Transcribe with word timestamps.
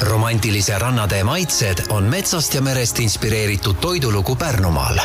romantilise 0.00 0.78
rannatee 0.78 1.24
maitsed 1.24 1.86
on 1.88 2.04
metsast 2.04 2.54
ja 2.54 2.62
merest 2.62 2.98
inspireeritud 2.98 3.76
toidulugu 3.80 4.36
Pärnumaal. 4.36 4.98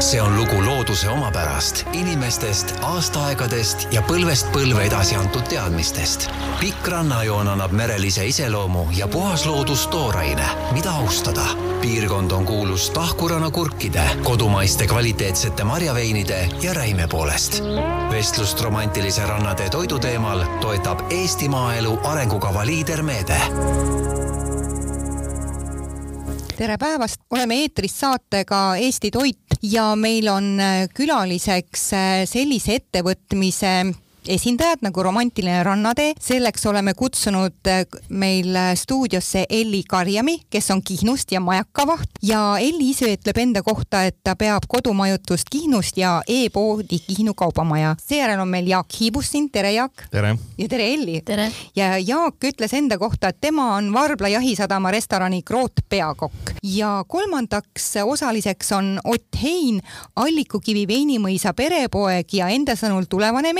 see 0.00 0.22
on 0.22 0.36
lugu 0.36 0.64
looduse 0.64 1.08
omapärast, 1.08 1.84
inimestest, 1.92 2.74
aastaaegadest 2.82 3.88
ja 3.90 4.02
põlvest 4.02 4.52
põlve 4.52 4.84
edasi 4.84 5.16
antud 5.16 5.48
teadmistest. 5.48 6.30
pikk 6.60 6.88
rannajoon 6.88 7.48
annab 7.48 7.72
merelise 7.72 8.26
iseloomu 8.26 8.86
ja 8.96 9.08
puhas 9.08 9.46
loodus 9.46 9.86
tooraine, 9.86 10.46
mida 10.72 10.90
austada. 10.90 11.46
piirkond 11.80 12.30
on 12.30 12.44
kuulus 12.46 12.90
tahkuranna 12.90 13.50
kurkide, 13.50 14.04
kodumaiste 14.22 14.86
kvaliteetsete 14.86 15.64
marjaveinide 15.64 16.48
ja 16.62 16.74
räime 16.74 17.08
poolest. 17.08 17.62
vestlust 18.10 18.60
romantilise 18.60 19.26
rannatee 19.26 19.70
toidu 19.70 19.98
teemal 19.98 20.44
toetab 20.60 21.00
Eesti 21.10 21.48
Maaelu 21.48 22.00
arengukava 22.04 22.66
liidermeede 22.66 23.40
tere 26.54 26.76
päevast, 26.78 27.18
oleme 27.34 27.56
eetris 27.64 27.96
saatega 27.98 28.76
Eesti 28.78 29.10
Toit 29.14 29.56
ja 29.66 29.88
meil 29.98 30.28
on 30.30 30.52
äh, 30.62 30.84
külaliseks 30.94 31.86
äh, 31.96 32.12
sellise 32.30 32.78
ettevõtmise 32.78 33.72
esindajad 34.28 34.82
nagu 34.82 35.02
Romantiline 35.02 35.62
rannatee. 35.62 36.14
selleks 36.20 36.66
oleme 36.66 36.94
kutsunud 36.94 37.68
äh, 37.68 37.84
meil 38.08 38.56
stuudiosse 38.74 39.44
Elli 39.50 39.82
Karjami, 39.88 40.38
kes 40.50 40.70
on 40.70 40.82
Kihnust 40.82 41.32
ja 41.32 41.40
majakavaht 41.40 42.08
ja 42.22 42.56
Elli 42.58 42.90
ise 42.90 43.12
ütleb 43.14 43.38
enda 43.38 43.62
kohta, 43.62 44.04
et 44.04 44.16
ta 44.24 44.36
peab 44.36 44.66
kodumajutust 44.68 45.50
Kihnust 45.50 45.96
ja 45.96 46.22
e-poodi 46.28 46.98
Kihnu 47.06 47.34
kaubamaja. 47.34 47.96
seejärel 48.06 48.40
on 48.40 48.48
meil 48.48 48.66
Jaak 48.68 48.88
Hiibus 49.00 49.30
siin, 49.30 49.50
tere 49.50 49.72
Jaak! 49.72 50.06
tere! 50.10 50.36
ja 50.58 50.68
tere 50.68 50.92
Elli! 50.94 51.20
tere! 51.20 51.50
ja 51.76 51.98
Jaak 51.98 52.44
ütles 52.44 52.74
enda 52.74 52.98
kohta, 52.98 53.28
et 53.28 53.40
tema 53.40 53.74
on 53.76 53.92
Varbla 53.92 54.28
jahisadama 54.28 54.90
restorani 54.90 55.42
Kroot 55.42 55.84
peakokk 55.88 56.54
ja 56.62 57.04
kolmandaks 57.08 57.92
osaliseks 58.04 58.72
on 58.72 59.00
Ott 59.04 59.42
Hein, 59.42 59.80
Allikukivi 60.16 60.86
veinimõisa 60.88 61.52
perepoeg 61.52 62.32
ja 62.32 62.48
enda 62.54 62.76
sõnul 62.78 63.08
tulevane 63.10 63.52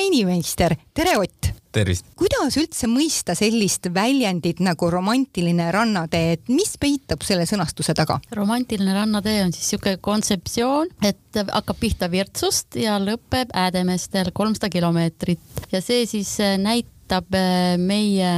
veinimeister. 0.59 0.77
tere, 0.95 1.19
Ott! 1.19 1.53
tervist! 1.73 2.05
kuidas 2.17 2.57
üldse 2.57 2.87
mõista 2.87 3.35
sellist 3.35 3.89
väljendit 3.95 4.61
nagu 4.63 4.91
romantiline 4.91 5.71
rannatee, 5.75 6.37
et 6.37 6.49
mis 6.49 6.77
peitub 6.79 7.23
selle 7.23 7.47
sõnastuse 7.47 7.95
taga? 7.95 8.21
romantiline 8.33 8.95
rannatee 8.95 9.43
on 9.45 9.53
siis 9.53 9.73
niisugune 9.73 9.99
kontseptsioon, 10.01 10.93
et 11.03 11.41
hakkab 11.51 11.81
pihta 11.81 12.11
Virtsust 12.11 12.77
ja 12.79 12.99
lõpeb 13.03 13.51
Häädemeestel 13.55 14.31
kolmsada 14.33 14.71
kilomeetrit 14.71 15.65
ja 15.73 15.83
see 15.83 16.07
siis 16.07 16.37
näitab 16.59 17.35
meie 17.79 18.31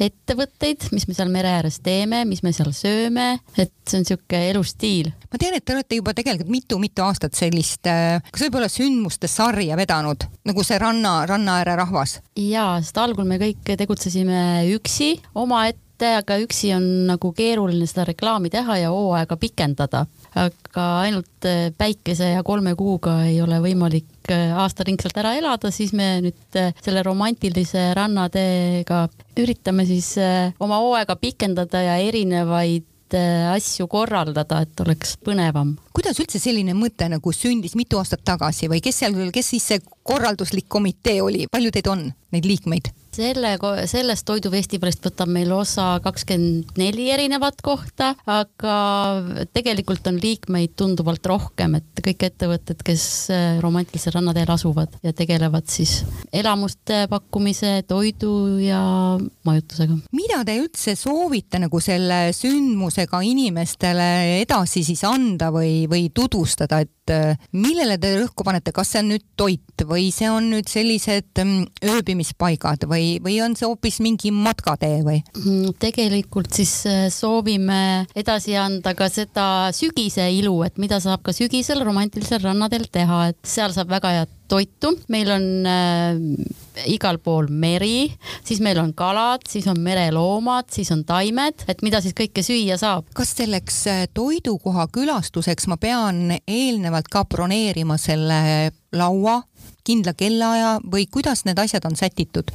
ettevõtteid, 0.00 0.88
mis 0.94 1.06
me 1.08 1.16
seal 1.16 1.30
mere 1.32 1.52
ääres 1.58 1.80
teeme, 1.84 2.24
mis 2.28 2.42
me 2.44 2.52
seal 2.56 2.72
sööme, 2.76 3.28
et 3.56 3.72
see 3.84 4.00
on 4.00 4.04
niisugune 4.04 4.42
elustiil. 4.50 5.12
ma 5.32 5.40
tean, 5.40 5.56
et 5.58 5.64
te 5.64 5.76
olete 5.76 6.00
juba 6.00 6.14
tegelikult 6.16 6.52
mitu-mitu 6.52 7.04
aastat 7.04 7.36
sellist, 7.38 7.84
kas 7.84 8.46
võib-olla 8.46 8.70
sündmuste 8.72 9.30
sarja 9.30 9.78
vedanud, 9.80 10.26
nagu 10.48 10.66
see 10.66 10.80
ranna, 10.80 11.20
ranna 11.30 11.60
ääre 11.62 11.78
rahvas? 11.80 12.18
jaa, 12.38 12.80
sest 12.82 12.98
algul 13.00 13.28
me 13.28 13.38
kõik 13.42 13.74
tegutsesime 13.78 14.40
üksi, 14.74 15.14
omaette, 15.38 15.83
aga 16.02 16.38
üksi 16.42 16.72
on 16.74 16.84
nagu 17.08 17.30
keeruline 17.36 17.86
seda 17.86 18.06
reklaami 18.08 18.50
teha 18.50 18.78
ja 18.82 18.90
hooaega 18.90 19.36
pikendada. 19.36 20.06
aga 20.34 20.84
ainult 21.04 21.46
päikese 21.78 22.32
ja 22.32 22.42
kolme 22.42 22.74
kuuga 22.74 23.20
ei 23.28 23.40
ole 23.42 23.60
võimalik 23.62 24.32
aastaringselt 24.58 25.16
ära 25.20 25.36
elada, 25.38 25.70
siis 25.70 25.92
me 25.92 26.18
nüüd 26.24 26.58
selle 26.82 27.02
romantilise 27.06 27.92
rannateega 27.94 29.04
üritame 29.38 29.86
siis 29.86 30.16
oma 30.58 30.80
hooaega 30.82 31.16
pikendada 31.16 31.84
ja 31.84 31.96
erinevaid 32.02 32.90
asju 33.14 33.86
korraldada, 33.86 34.62
et 34.64 34.80
oleks 34.80 35.14
põnevam. 35.22 35.76
kuidas 35.94 36.18
üldse 36.18 36.40
selline 36.42 36.74
mõte 36.74 37.06
nagu 37.08 37.32
sündis 37.32 37.76
mitu 37.78 38.00
aastat 38.00 38.24
tagasi 38.24 38.68
või 38.68 38.80
kes 38.82 38.98
seal, 39.04 39.14
kes 39.30 39.50
siis 39.54 39.68
see 39.70 39.80
korralduslik 40.02 40.66
komitee 40.68 41.22
oli, 41.22 41.46
palju 41.46 41.70
teid 41.70 41.86
on, 41.86 42.08
neid 42.32 42.44
liikmeid? 42.48 42.90
Selle, 43.14 43.54
sellest 43.90 44.26
toidufestivalist 44.28 45.04
võtab 45.08 45.30
meil 45.32 45.52
osa 45.54 45.98
kakskümmend 46.04 46.78
neli 46.80 47.08
erinevat 47.14 47.60
kohta, 47.64 48.12
aga 48.26 48.76
tegelikult 49.56 50.06
on 50.10 50.18
liikmeid 50.22 50.74
tunduvalt 50.78 51.26
rohkem, 51.30 51.78
et 51.80 52.04
kõik 52.04 52.26
ettevõtted, 52.28 52.82
kes 52.86 53.06
romantilisel 53.64 54.16
rannateel 54.18 54.50
asuvad 54.54 54.98
ja 55.04 55.14
tegelevad 55.16 55.68
siis 55.70 56.00
elamuste 56.34 57.04
pakkumise, 57.10 57.76
toidu 57.88 58.34
ja 58.62 58.82
majutusega. 59.46 59.98
mida 60.12 60.42
te 60.46 60.58
üldse 60.60 60.96
soovite 60.98 61.60
nagu 61.62 61.80
selle 61.82 62.28
sündmusega 62.36 63.20
inimestele 63.24 64.10
edasi 64.42 64.84
siis 64.86 65.04
anda 65.08 65.50
või, 65.54 65.84
või 65.90 66.08
tutvustada, 66.14 66.82
et 66.84 66.90
millele 67.52 67.98
te 68.00 68.14
rõhku 68.16 68.46
panete, 68.46 68.72
kas 68.72 68.94
see 68.94 69.02
on 69.02 69.10
nüüd 69.12 69.24
toit 69.36 69.84
või 69.84 70.08
see 70.14 70.30
on 70.32 70.48
nüüd 70.54 70.70
sellised 70.70 71.40
ööbimispaigad 71.84 72.86
või 72.88 73.03
või, 73.04 73.18
või 73.24 73.38
on 73.44 73.56
see 73.58 73.68
hoopis 73.68 74.00
mingi 74.04 74.32
matkatee 74.34 75.02
või? 75.06 75.20
tegelikult 75.80 76.52
siis 76.54 76.72
soovime 77.14 78.06
edasi 78.16 78.56
anda 78.58 78.94
ka 78.96 79.08
seda 79.12 79.46
sügise 79.74 80.26
ilu, 80.32 80.56
et 80.66 80.78
mida 80.80 81.00
saab 81.02 81.24
ka 81.24 81.34
sügisel 81.36 81.84
romantilisel 81.84 82.42
rannadel 82.44 82.88
teha, 82.92 83.28
et 83.32 83.40
seal 83.46 83.74
saab 83.74 83.92
väga 83.92 84.14
head 84.18 84.32
toitu, 84.48 84.92
meil 85.08 85.30
on 85.32 85.44
äh, 85.66 86.18
igal 86.90 87.18
pool 87.24 87.48
meri, 87.48 88.10
siis 88.44 88.60
meil 88.64 88.78
on 88.82 88.92
kalad, 88.96 89.46
siis 89.48 89.66
on 89.70 89.80
mereloomad, 89.80 90.68
siis 90.74 90.90
on 90.94 91.04
taimed, 91.08 91.64
et 91.70 91.82
mida 91.86 92.02
siis 92.04 92.16
kõike 92.16 92.44
süüa 92.44 92.78
saab. 92.80 93.08
kas 93.16 93.34
selleks 93.38 93.80
toidukoha 94.14 94.88
külastuseks 94.94 95.68
ma 95.70 95.78
pean 95.80 96.36
eelnevalt 96.36 97.08
ka 97.12 97.24
broneerima 97.24 97.98
selle 98.00 98.72
laua, 98.94 99.42
kindla 99.84 100.14
kellaaja 100.16 100.70
või 100.90 101.06
kuidas 101.12 101.44
need 101.44 101.58
asjad 101.60 101.84
on 101.88 101.96
sätitud? 101.98 102.50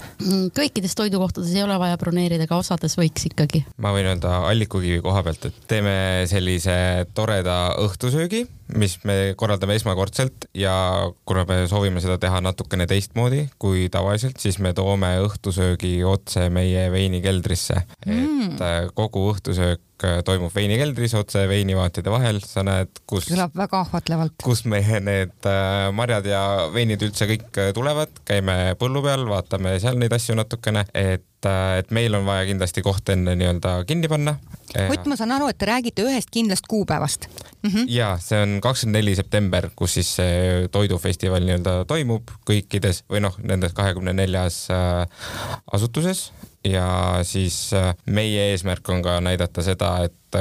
kõikides 0.58 0.96
toidukohtades 0.98 1.52
ei 1.54 1.64
ole 1.64 1.78
vaja 1.82 1.98
broneerida, 2.02 2.48
aga 2.48 2.60
osades 2.62 2.98
võiks 2.98 3.28
ikkagi. 3.30 3.64
ma 3.78 3.94
võin 3.96 4.10
öelda 4.10 4.40
Allikukivi 4.50 5.02
koha 5.06 5.24
pealt, 5.26 5.50
et 5.50 5.60
teeme 5.70 5.96
sellise 6.30 7.06
toreda 7.18 7.76
õhtusöögi, 7.84 8.46
mis 8.80 8.98
me 9.06 9.36
korraldame 9.38 9.78
esmakordselt 9.78 10.50
ja 10.58 10.74
kuna 11.26 11.46
me 11.50 11.62
soovime 11.70 12.02
seda 12.04 12.18
teha 12.22 12.42
natukene 12.46 12.88
teistmoodi 12.90 13.46
kui 13.62 13.88
tavaliselt, 13.94 14.40
siis 14.42 14.60
me 14.64 14.74
toome 14.78 15.16
õhtusöögi 15.26 16.00
otse 16.08 16.50
meie 16.54 16.90
veinikeldrisse 16.94 17.84
mm., 18.06 18.58
et 18.58 18.96
kogu 18.98 19.30
õhtusöök 19.34 19.82
toimub 20.26 20.54
veinikeldris 20.56 21.16
otse 21.20 21.46
veinivaatide 21.50 22.12
vahel, 22.14 22.42
sa 22.46 22.64
näed, 22.68 23.02
kus. 23.10 23.30
kõlab 23.32 23.56
väga 23.58 23.82
ahvatlevalt. 23.86 24.38
kus 24.44 24.66
meie 24.70 25.00
need 25.04 25.50
marjad 25.96 26.30
ja 26.30 26.44
veinid 26.74 27.04
üldse 27.08 27.28
kõik 27.30 27.64
tulevad, 27.76 28.22
käime 28.28 28.76
põllu 28.80 29.04
peal, 29.06 29.28
vaatame 29.30 29.78
seal 29.84 30.00
neid 30.00 30.14
asju 30.16 30.38
natukene, 30.40 30.86
et 30.94 31.26
et 31.48 31.92
meil 31.96 32.16
on 32.18 32.26
vaja 32.28 32.44
kindlasti 32.50 32.82
koht 32.84 33.10
enne 33.14 33.32
nii-öelda 33.40 33.78
kinni 33.88 34.10
panna. 34.12 34.34
Ott, 34.76 35.06
ma 35.08 35.16
saan 35.16 35.32
aru, 35.32 35.48
et 35.50 35.58
te 35.58 35.70
räägite 35.70 36.04
ühest 36.04 36.30
kindlast 36.34 36.68
kuupäevast 36.70 37.30
mm. 37.30 37.70
-hmm. 37.70 37.86
ja 37.88 38.18
see 38.22 38.42
on 38.44 38.60
kakskümmend 38.62 39.00
neli 39.00 39.16
september, 39.16 39.70
kus 39.76 39.94
siis 39.94 40.12
see 40.20 40.68
toidufestival 40.72 41.42
nii-öelda 41.42 41.86
toimub 41.88 42.30
kõikides 42.50 43.04
või 43.10 43.24
noh, 43.24 43.40
nendes 43.42 43.74
kahekümne 43.74 44.14
neljas 44.14 44.68
asutuses 45.72 46.32
ja 46.64 47.20
siis 47.24 47.72
meie 48.06 48.50
eesmärk 48.52 48.90
on 48.90 49.04
ka 49.06 49.20
näidata 49.22 49.64
seda, 49.64 49.94
et, 50.04 50.40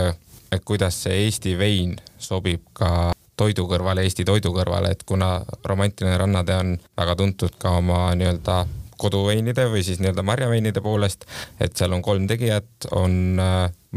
et 0.53 0.65
kuidas 0.65 1.03
see 1.05 1.25
Eesti 1.25 1.59
vein 1.59 1.97
sobib 2.19 2.67
ka 2.73 3.13
toidu 3.39 3.69
kõrvale, 3.71 4.03
Eesti 4.07 4.27
toidu 4.27 4.53
kõrvale, 4.55 4.93
et 4.93 5.05
kuna 5.07 5.39
romantiline 5.65 6.19
rannatee 6.19 6.59
on 6.59 6.77
väga 6.99 7.17
tuntud 7.17 7.55
ka 7.59 7.77
oma 7.79 8.09
nii-öelda 8.19 8.65
koduveinide 8.99 9.69
või 9.71 9.85
siis 9.87 10.01
nii-öelda 10.03 10.25
marjaveinide 10.27 10.83
poolest, 10.83 11.25
et 11.63 11.77
seal 11.79 11.95
on 11.95 12.03
kolm 12.03 12.27
tegijat, 12.31 12.89
on 12.99 13.39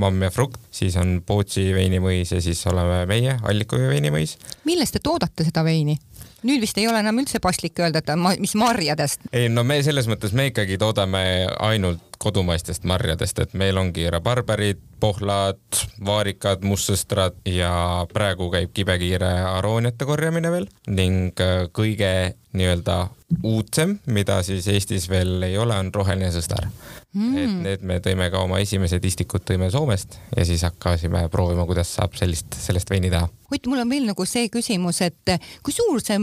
Mamm 0.02 0.24
ja 0.24 0.30
Frukt, 0.32 0.62
siis 0.72 0.96
on 1.02 1.18
Pootsi 1.26 1.66
veinimõis 1.76 2.32
ja 2.32 2.42
siis 2.42 2.62
oleme 2.70 3.02
meie, 3.10 3.40
Allikuvi 3.50 3.90
veinimõis. 3.90 4.38
millest 4.66 4.96
te 4.96 5.02
toodate 5.04 5.48
seda 5.48 5.66
veini? 5.66 5.98
nüüd 6.48 6.62
vist 6.62 6.78
ei 6.78 6.88
ole 6.90 7.02
enam 7.02 7.20
üldse 7.22 7.42
paslik 7.42 7.80
öelda, 7.82 8.02
et 8.02 8.14
ma, 8.18 8.36
mis 8.40 8.54
marjadest. 8.58 9.28
ei 9.34 9.50
no 9.50 9.66
me 9.68 9.82
selles 9.84 10.08
mõttes 10.10 10.34
me 10.38 10.48
ikkagi 10.54 10.78
toodame 10.82 11.26
ainult 11.60 12.11
kodumaistest 12.22 12.86
marjadest, 12.88 13.40
et 13.42 13.56
meil 13.58 13.78
ongi 13.82 14.06
rabarberid, 14.14 14.82
pohlad, 15.02 15.62
vaarikad, 16.06 16.62
mustsõstrad 16.68 17.40
ja 17.50 17.72
praegu 18.14 18.52
käib 18.54 18.74
kibekiire 18.76 19.32
arooniate 19.56 20.06
korjamine 20.06 20.52
veel 20.54 20.70
ning 20.94 21.42
kõige 21.74 22.12
nii-öelda 22.54 22.98
uudsem, 23.44 23.96
mida 24.12 24.42
siis 24.44 24.68
Eestis 24.68 25.08
veel 25.10 25.42
ei 25.48 25.58
ole, 25.58 25.78
on 25.80 25.92
roheline 25.96 26.32
sõstar 26.36 26.68
mm.. 27.14 27.38
et 27.38 27.54
need 27.64 27.86
me 27.88 28.00
tõime 28.04 28.28
ka 28.32 28.42
oma 28.44 28.60
esimesed 28.64 29.06
istikud 29.08 29.46
tõime 29.48 29.70
Soomest 29.72 30.18
ja 30.36 30.46
siis 30.48 30.64
hakkasime 30.68 31.24
proovima, 31.32 31.66
kuidas 31.70 31.94
saab 31.96 32.18
sellist, 32.20 32.52
sellest 32.60 32.92
veini 32.92 33.12
teha. 33.12 33.30
Ott, 33.52 33.68
mul 33.68 33.84
on 33.84 33.90
veel 33.92 34.06
nagu 34.08 34.26
see 34.28 34.48
küsimus, 34.52 35.02
et 35.04 35.34
kui 35.64 35.76
suur 35.76 36.00
see 36.04 36.20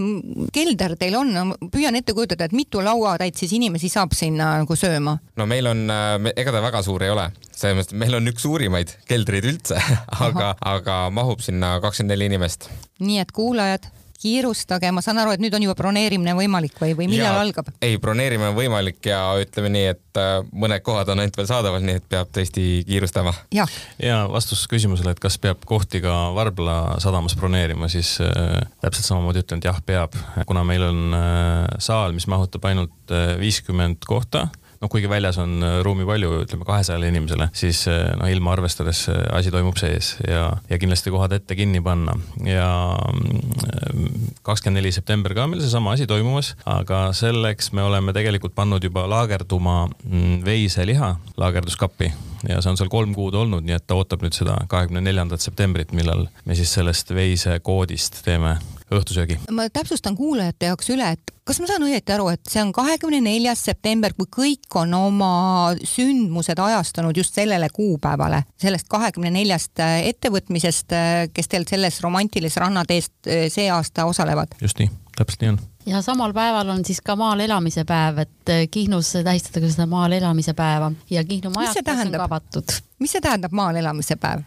kelder 0.54 0.96
teil 1.00 1.16
on, 1.18 1.54
püüan 1.72 1.96
ette 1.98 2.14
kujutada, 2.16 2.48
et 2.48 2.56
mitu 2.56 2.84
lauatäit 2.84 3.36
siis 3.36 3.52
inimesi 3.56 3.90
saab 3.92 4.16
sinna 4.16 4.54
nagu 4.62 4.76
sööma? 4.76 5.18
no 5.36 5.48
meil 5.48 5.68
on 5.72 5.87
äh, 5.92 6.32
ega 6.36 6.54
ta 6.54 6.62
väga 6.64 6.82
suur 6.86 7.04
ei 7.06 7.12
ole, 7.14 7.28
selles 7.50 7.78
mõttes, 7.78 7.92
et 7.92 8.00
meil 8.04 8.18
on 8.18 8.32
üks 8.32 8.44
suurimaid 8.46 8.96
keldreid 9.08 9.48
üldse, 9.50 9.80
aga, 10.26 10.54
aga 10.74 10.98
mahub 11.14 11.44
sinna 11.44 11.76
kakskümmend 11.84 12.16
neli 12.16 12.30
inimest. 12.32 12.70
nii 13.02 13.22
et 13.22 13.32
kuulajad 13.34 13.90
kiirustage, 14.18 14.90
ma 14.92 15.02
saan 15.04 15.20
aru, 15.22 15.32
et 15.34 15.42
nüüd 15.42 15.54
on 15.54 15.62
juba 15.62 15.76
broneerimine 15.78 16.34
võimalik 16.34 16.78
või, 16.80 16.94
või 16.98 17.06
millal 17.12 17.36
ja, 17.36 17.42
algab? 17.44 17.70
ei, 17.84 17.98
broneerimine 18.02 18.50
on 18.50 18.56
võimalik 18.56 18.98
ja 19.06 19.20
ütleme 19.38 19.70
nii, 19.74 19.84
et 19.92 20.20
äh, 20.20 20.40
mõned 20.50 20.82
kohad 20.86 21.12
on 21.12 21.22
ainult 21.22 21.38
veel 21.38 21.48
saadaval, 21.50 21.84
nii 21.86 22.00
et 22.00 22.08
peab 22.10 22.32
tõesti 22.34 22.64
kiirustama. 22.88 23.34
ja, 23.54 23.68
ja 24.02 24.20
vastus 24.30 24.64
küsimusele, 24.70 25.14
et 25.14 25.22
kas 25.22 25.38
peab 25.42 25.62
kohti 25.68 26.02
ka 26.04 26.16
Varbla 26.34 26.98
sadamas 27.02 27.38
broneerima, 27.38 27.90
siis 27.92 28.16
äh, 28.24 28.58
täpselt 28.82 29.06
samamoodi 29.06 29.44
ütlen, 29.44 29.62
et 29.62 29.70
jah, 29.70 29.78
peab, 29.86 30.18
kuna 30.50 30.66
meil 30.66 30.88
on 30.90 31.18
äh, 31.18 31.76
saal, 31.82 32.16
mis 32.16 32.26
mahutab 32.30 32.66
ainult 32.70 33.14
äh, 33.14 33.36
viiskümmend 33.38 34.02
äh, 34.02 34.10
kohta 34.10 34.48
noh, 34.82 34.90
kuigi 34.90 35.10
väljas 35.10 35.38
on 35.42 35.58
äh, 35.64 35.78
ruumi 35.86 36.06
palju, 36.08 36.42
ütleme 36.44 36.66
kahesajale 36.68 37.10
inimesele, 37.10 37.48
siis 37.56 37.84
noh, 37.88 38.28
ilma 38.30 38.54
arvestades 38.54 39.04
äh, 39.12 39.22
asi 39.34 39.52
toimub 39.54 39.78
sees 39.80 40.14
ja, 40.26 40.50
ja 40.70 40.78
kindlasti 40.80 41.12
kohad 41.14 41.34
ette 41.36 41.56
kinni 41.58 41.82
panna. 41.84 42.14
Ja 42.46 42.68
mm, 43.12 44.38
kakskümmend 44.46 44.80
neli 44.80 44.92
september 44.94 45.34
ka 45.36 45.48
meil 45.50 45.62
seesama 45.64 45.94
asi 45.96 46.08
toimumas, 46.10 46.54
aga 46.68 47.08
selleks 47.16 47.72
me 47.76 47.84
oleme 47.86 48.14
tegelikult 48.16 48.56
pannud 48.58 48.84
juba 48.84 49.06
laagerduma 49.10 49.80
mm, 49.88 50.40
veiseliha 50.46 51.14
laagerduskappi. 51.40 52.12
Ja 52.48 52.60
see 52.62 52.70
on 52.70 52.78
seal 52.78 52.90
kolm 52.92 53.16
kuud 53.16 53.34
olnud, 53.34 53.64
nii 53.66 53.74
et 53.74 53.86
ta 53.88 53.96
ootab 53.98 54.22
nüüd 54.22 54.36
seda 54.36 54.60
kahekümne 54.70 55.02
neljandat 55.02 55.42
septembrit, 55.42 55.90
millal 55.96 56.28
me 56.46 56.58
siis 56.58 56.70
sellest 56.78 57.10
veisekoodist 57.14 58.22
teeme 58.26 58.58
õhtusöögi. 58.94 59.38
ma 59.50 59.68
täpsustan 59.72 60.16
kuulajate 60.16 60.70
jaoks 60.70 60.90
üle, 60.92 61.10
et 61.16 61.32
kas 61.48 61.60
ma 61.62 61.68
saan 61.70 61.84
õieti 61.86 62.12
aru, 62.14 62.28
et 62.32 62.44
see 62.48 62.60
on 62.62 62.72
kahekümne 62.76 63.20
neljas 63.24 63.62
september, 63.70 64.14
kui 64.16 64.28
kõik 64.38 64.78
on 64.80 64.94
oma 64.96 65.32
sündmused 65.76 66.60
ajastanud 66.60 67.16
just 67.16 67.36
sellele 67.36 67.70
kuupäevale, 67.74 68.42
sellest 68.60 68.88
kahekümne 68.90 69.32
neljast 69.34 69.80
äh, 69.84 70.02
ettevõtmisest, 70.12 70.92
äh, 70.96 71.24
kes 71.34 71.50
teil 71.52 71.66
selles 71.68 72.00
romantilises 72.04 72.60
rannateest 72.60 73.28
äh, 73.28 73.48
see 73.52 73.68
aasta 73.72 74.08
osalevad? 74.08 74.56
just 74.62 74.80
nii, 74.80 74.90
täpselt 75.16 75.44
nii 75.44 75.54
on 75.54 75.60
ja 75.88 76.02
samal 76.04 76.34
päeval 76.36 76.68
on 76.72 76.84
siis 76.84 77.00
ka 77.04 77.16
maal 77.16 77.40
elamise 77.40 77.84
päev, 77.88 78.24
et 78.24 78.54
Kihnus 78.70 79.14
tähistatakse 79.24 79.72
seda 79.72 79.88
maal 79.88 80.12
elamise 80.16 80.52
päeva 80.56 80.92
ja 81.10 81.24
Kihnu 81.24 81.52
majakas 81.54 82.04
on 82.04 82.12
ka 82.12 82.24
avatud. 82.24 82.78
mis 83.00 83.16
see 83.16 83.24
tähendab, 83.24 83.56
maal 83.56 83.80
elamise 83.80 84.16
päev? 84.20 84.44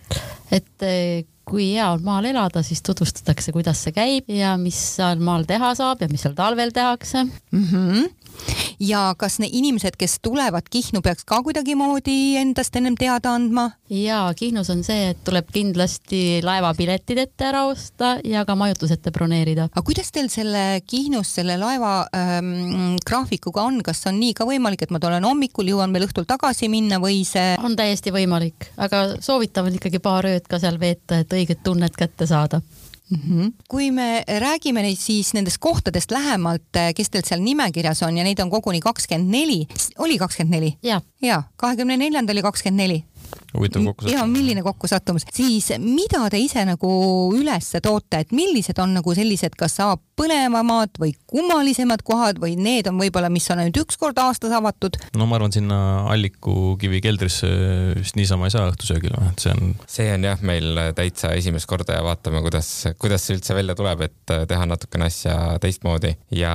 et 0.51 0.89
kui 1.51 1.73
hea 1.73 1.89
on 1.91 2.05
maal 2.05 2.29
elada, 2.29 2.63
siis 2.63 2.83
tutvustatakse, 2.85 3.51
kuidas 3.55 3.83
see 3.83 3.95
käib 3.95 4.31
ja 4.31 4.55
mis 4.61 4.79
seal 4.97 5.21
maal 5.23 5.45
teha 5.49 5.73
saab 5.77 6.03
ja 6.03 6.09
mis 6.11 6.23
seal 6.25 6.37
talvel 6.37 6.73
tehakse 6.75 7.25
mm. 7.25 7.67
-hmm 7.71 8.09
ja 8.81 9.01
kas 9.17 9.37
need 9.41 9.53
inimesed, 9.53 9.95
kes 9.99 10.17
tulevad 10.23 10.67
Kihnu, 10.71 11.01
peaks 11.05 11.25
ka 11.27 11.41
kuidagimoodi 11.45 12.37
endast 12.41 12.75
ennem 12.77 12.97
teada 12.99 13.35
andma? 13.37 13.71
ja 13.91 14.23
Kihnus 14.37 14.69
on 14.71 14.85
see, 14.87 15.11
et 15.11 15.19
tuleb 15.27 15.49
kindlasti 15.51 16.39
laevapiletid 16.45 17.19
ette 17.25 17.47
ära 17.49 17.65
osta 17.67 18.13
ja 18.23 18.45
ka 18.47 18.55
majutus 18.55 18.93
ette 18.95 19.11
broneerida. 19.11 19.67
aga 19.71 19.83
kuidas 19.85 20.11
teil 20.15 20.29
selle 20.31 20.81
Kihnus 20.87 21.33
selle 21.35 21.57
laeva 21.59 22.05
ähm, 22.15 22.95
graafikuga 23.07 23.65
on, 23.67 23.81
kas 23.85 24.05
on 24.09 24.19
nii 24.21 24.33
ka 24.37 24.47
võimalik, 24.47 24.85
et 24.85 24.93
ma 24.95 25.01
tulen 25.03 25.27
hommikul, 25.27 25.67
jõuan 25.73 25.93
veel 25.93 26.07
õhtul 26.07 26.27
tagasi 26.29 26.71
minna 26.71 27.01
või 27.03 27.21
see? 27.27 27.55
on 27.61 27.75
täiesti 27.77 28.15
võimalik, 28.15 28.71
aga 28.81 29.03
soovitav 29.21 29.67
on 29.69 29.77
ikkagi 29.77 30.01
paar 30.03 30.29
ööd 30.29 30.47
ka 30.49 30.61
seal 30.61 30.79
veeta, 30.81 31.21
et 31.21 31.35
õiget 31.41 31.63
tunnet 31.63 31.97
kätte 31.97 32.27
saada 32.29 32.61
mm. 33.11 33.19
-hmm. 33.19 33.51
kui 33.67 33.91
me 33.91 34.23
räägime 34.27 34.81
neid 34.81 34.97
siis 34.97 35.33
nendest 35.33 35.57
kohtadest 35.59 36.11
lähemalt, 36.11 36.75
eh, 36.75 36.93
kes 36.95 37.09
teil 37.09 37.25
seal 37.27 37.41
nimekirjas 37.41 38.03
on 38.03 38.17
ja 38.17 38.23
neid 38.23 38.39
on 38.39 38.49
koguni 38.49 38.79
kakskümmend 38.79 39.31
neli, 39.31 39.67
oli 39.97 40.17
kakskümmend 40.17 40.55
neli? 40.55 40.77
ja, 41.21 41.43
kahekümne 41.55 41.97
neljandal 41.97 42.35
oli 42.35 42.41
kakskümmend 42.41 42.77
neli 42.77 43.03
huvitav 43.53 43.83
kokkusattumus. 43.85 44.19
ja 44.19 44.25
milline 44.27 44.63
kokkusattumus, 44.65 45.25
siis 45.33 45.71
mida 45.79 46.23
te 46.31 46.39
ise 46.41 46.63
nagu 46.67 46.91
üles 47.37 47.71
toote, 47.83 48.21
et 48.23 48.31
millised 48.35 48.79
on 48.81 48.95
nagu 48.97 49.15
sellised, 49.15 49.55
kas 49.59 49.77
saab 49.79 50.01
põnevamad 50.19 50.99
või 51.01 51.13
kummalisemad 51.29 52.03
kohad 52.05 52.41
või 52.41 52.55
need 52.59 52.89
on 52.91 52.99
võib-olla, 53.01 53.31
mis 53.33 53.47
on 53.53 53.63
ainult 53.63 53.79
üks 53.83 53.97
kord 54.01 54.19
aastas 54.21 54.53
avatud? 54.55 54.97
no 55.17 55.27
ma 55.29 55.37
arvan, 55.39 55.53
sinna 55.55 55.79
Alliku 56.11 56.75
kivi 56.81 57.01
keldrisse 57.03 57.49
vist 57.97 58.17
niisama 58.19 58.47
ei 58.47 58.55
saa 58.55 58.69
õhtusöögile, 58.71 59.21
et 59.31 59.43
see 59.43 59.53
on. 59.55 59.75
see 59.89 60.09
on 60.13 60.27
jah, 60.29 60.43
meil 60.45 60.83
täitsa 60.97 61.33
esimest 61.37 61.69
korda 61.69 61.97
ja 61.97 62.05
vaatame, 62.05 62.43
kuidas, 62.45 62.69
kuidas 63.01 63.25
see 63.25 63.39
üldse 63.39 63.57
välja 63.57 63.77
tuleb, 63.77 64.05
et 64.07 64.35
teha 64.51 64.67
natukene 64.69 65.07
asja 65.09 65.37
teistmoodi 65.61 66.13
ja 66.37 66.53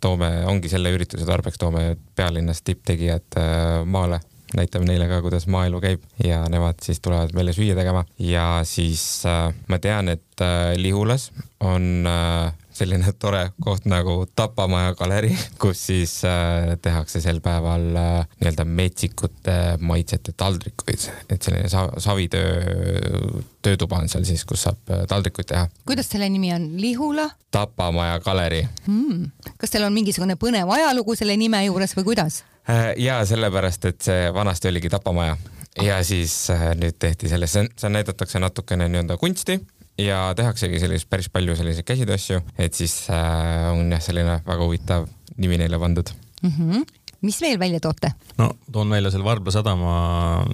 toome, 0.00 0.30
ongi 0.50 0.72
selle 0.72 0.92
ürituse 0.94 1.26
tarbeks 1.28 1.60
toome 1.60 1.94
pealinnast 2.16 2.64
tipptegijad 2.66 3.40
äh, 3.40 3.80
maale 3.86 4.20
näitame 4.56 4.88
neile 4.88 5.08
ka, 5.10 5.20
kuidas 5.24 5.46
maaelu 5.50 5.80
käib 5.82 6.06
ja 6.24 6.42
nemad 6.50 6.80
siis 6.82 7.00
tulevad 7.00 7.34
meile 7.36 7.54
süüa 7.56 7.76
tegema 7.78 8.04
ja 8.18 8.62
siis 8.68 9.26
äh, 9.28 9.50
ma 9.68 9.78
tean, 9.78 10.08
et 10.08 10.44
äh, 10.44 10.74
Lihulas 10.78 11.30
on 11.60 12.06
äh, 12.08 12.52
selline 12.80 13.12
tore 13.22 13.50
koht 13.62 13.86
nagu 13.90 14.24
Tapamaja 14.36 14.94
galerii, 14.98 15.36
kus 15.60 15.86
siis 15.90 16.20
äh, 16.28 16.76
tehakse 16.82 17.22
sel 17.22 17.40
päeval 17.44 17.86
äh, 17.96 18.12
nii-öelda 18.40 18.64
metsikute 18.64 19.56
maitsete 19.80 20.34
taldrikuid, 20.36 21.08
et 21.28 21.42
selline 21.42 21.70
sa 21.72 21.88
savitöö, 21.98 23.40
töötuba 23.62 24.00
on 24.00 24.08
seal 24.12 24.24
siis, 24.28 24.44
kus 24.48 24.66
saab 24.68 24.92
äh, 24.92 25.04
taldrikuid 25.10 25.50
teha. 25.52 25.66
kuidas 25.88 26.10
selle 26.12 26.28
nimi 26.32 26.54
on, 26.54 26.70
Lihula? 26.80 27.30
Tapamaja 27.50 28.20
galerii 28.22 28.62
hmm.. 28.86 29.26
kas 29.58 29.74
teil 29.74 29.84
on 29.88 29.94
mingisugune 29.94 30.38
põnev 30.40 30.70
ajalugu 30.70 31.18
selle 31.18 31.36
nime 31.40 31.64
juures 31.66 31.96
või 31.98 32.12
kuidas? 32.12 32.44
Äh, 32.68 32.92
ja 33.00 33.20
sellepärast, 33.26 33.84
et 33.88 34.04
see 34.04 34.28
vanasti 34.34 34.68
oligi 34.68 34.90
tapamaja 34.92 35.36
ja 35.82 36.00
siis 36.04 36.34
äh, 36.52 36.70
nüüd 36.76 36.98
tehti 37.00 37.30
sellest, 37.30 37.60
seal 37.80 37.94
näidatakse 37.94 38.40
natukene 38.42 38.88
nii-öelda 38.90 39.16
kunsti 39.20 39.56
ja 40.00 40.22
tehaksegi 40.36 40.80
sellist 40.82 41.08
päris 41.10 41.30
palju 41.32 41.56
selliseid 41.56 41.88
käsitööasju, 41.88 42.42
et 42.58 42.76
siis 42.76 42.94
äh, 43.10 43.70
on 43.72 43.88
jah, 43.92 44.02
selline 44.04 44.40
väga 44.46 44.64
huvitav 44.64 45.08
nimi 45.40 45.60
neile 45.60 45.78
pandud 45.80 46.12
mm. 46.42 46.56
-hmm 46.56 46.88
mis 47.20 47.40
veel 47.40 47.58
välja 47.58 47.80
toote? 47.80 48.12
no 48.38 48.52
toon 48.72 48.90
välja 48.90 49.10
selle 49.10 49.24
Varbla 49.24 49.52
sadama 49.52 50.44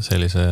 sellise 0.00 0.44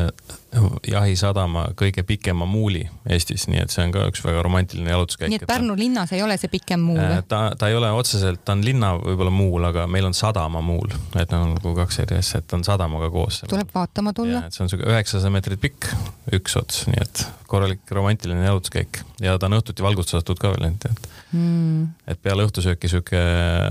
jahisadama 0.86 1.66
kõige 1.78 2.04
pikema 2.06 2.46
muuli 2.46 2.84
Eestis, 3.10 3.46
nii 3.50 3.62
et 3.64 3.72
see 3.74 3.84
on 3.84 3.92
ka 3.94 4.04
üks 4.10 4.22
väga 4.24 4.42
romantiline 4.44 4.92
jalutuskäik. 4.92 5.32
nii 5.32 5.40
et 5.42 5.46
Pärnu 5.48 5.76
linnas 5.78 6.12
ei 6.14 6.22
ole 6.22 6.36
see 6.40 6.50
pikem 6.52 6.84
muul? 6.88 7.00
Äh, 7.02 7.22
ta, 7.28 7.40
ta 7.58 7.68
ei 7.70 7.78
ole 7.78 7.90
otseselt, 7.94 8.44
ta 8.44 8.54
on 8.56 8.64
linna 8.64 8.94
võib-olla 9.00 9.32
muul, 9.34 9.66
aga 9.70 9.86
meil 9.90 10.08
on 10.08 10.16
sadama 10.16 10.62
muul, 10.64 10.94
et 11.20 11.32
on 11.34 11.54
nagu 11.56 11.74
kaks 11.78 12.02
eri 12.04 12.18
asja, 12.20 12.42
et 12.42 12.48
ta 12.50 12.58
on 12.58 12.66
sadamaga 12.66 13.10
koos. 13.14 13.42
tuleb 13.50 13.72
vaatama 13.74 14.14
tulla. 14.16 14.44
see 14.54 14.64
on 14.64 14.72
siuke 14.72 14.86
üheksasada 14.88 15.32
meetrit 15.34 15.62
pikk, 15.62 15.90
üks 16.38 16.58
ots, 16.60 16.84
nii 16.90 17.02
et 17.02 17.26
korralik 17.54 17.90
romantiline 17.90 18.46
jalutuskäik 18.46 19.02
ja 19.22 19.36
ta 19.38 19.48
on 19.48 19.58
õhtuti 19.58 19.84
valgustatud 19.84 20.38
ka 20.40 20.50
veel, 20.54 20.70
et 20.72 20.86
mm., 21.34 21.86
et 22.10 22.20
peale 22.22 22.46
õhtusööki 22.46 22.90
sihuke 22.90 23.20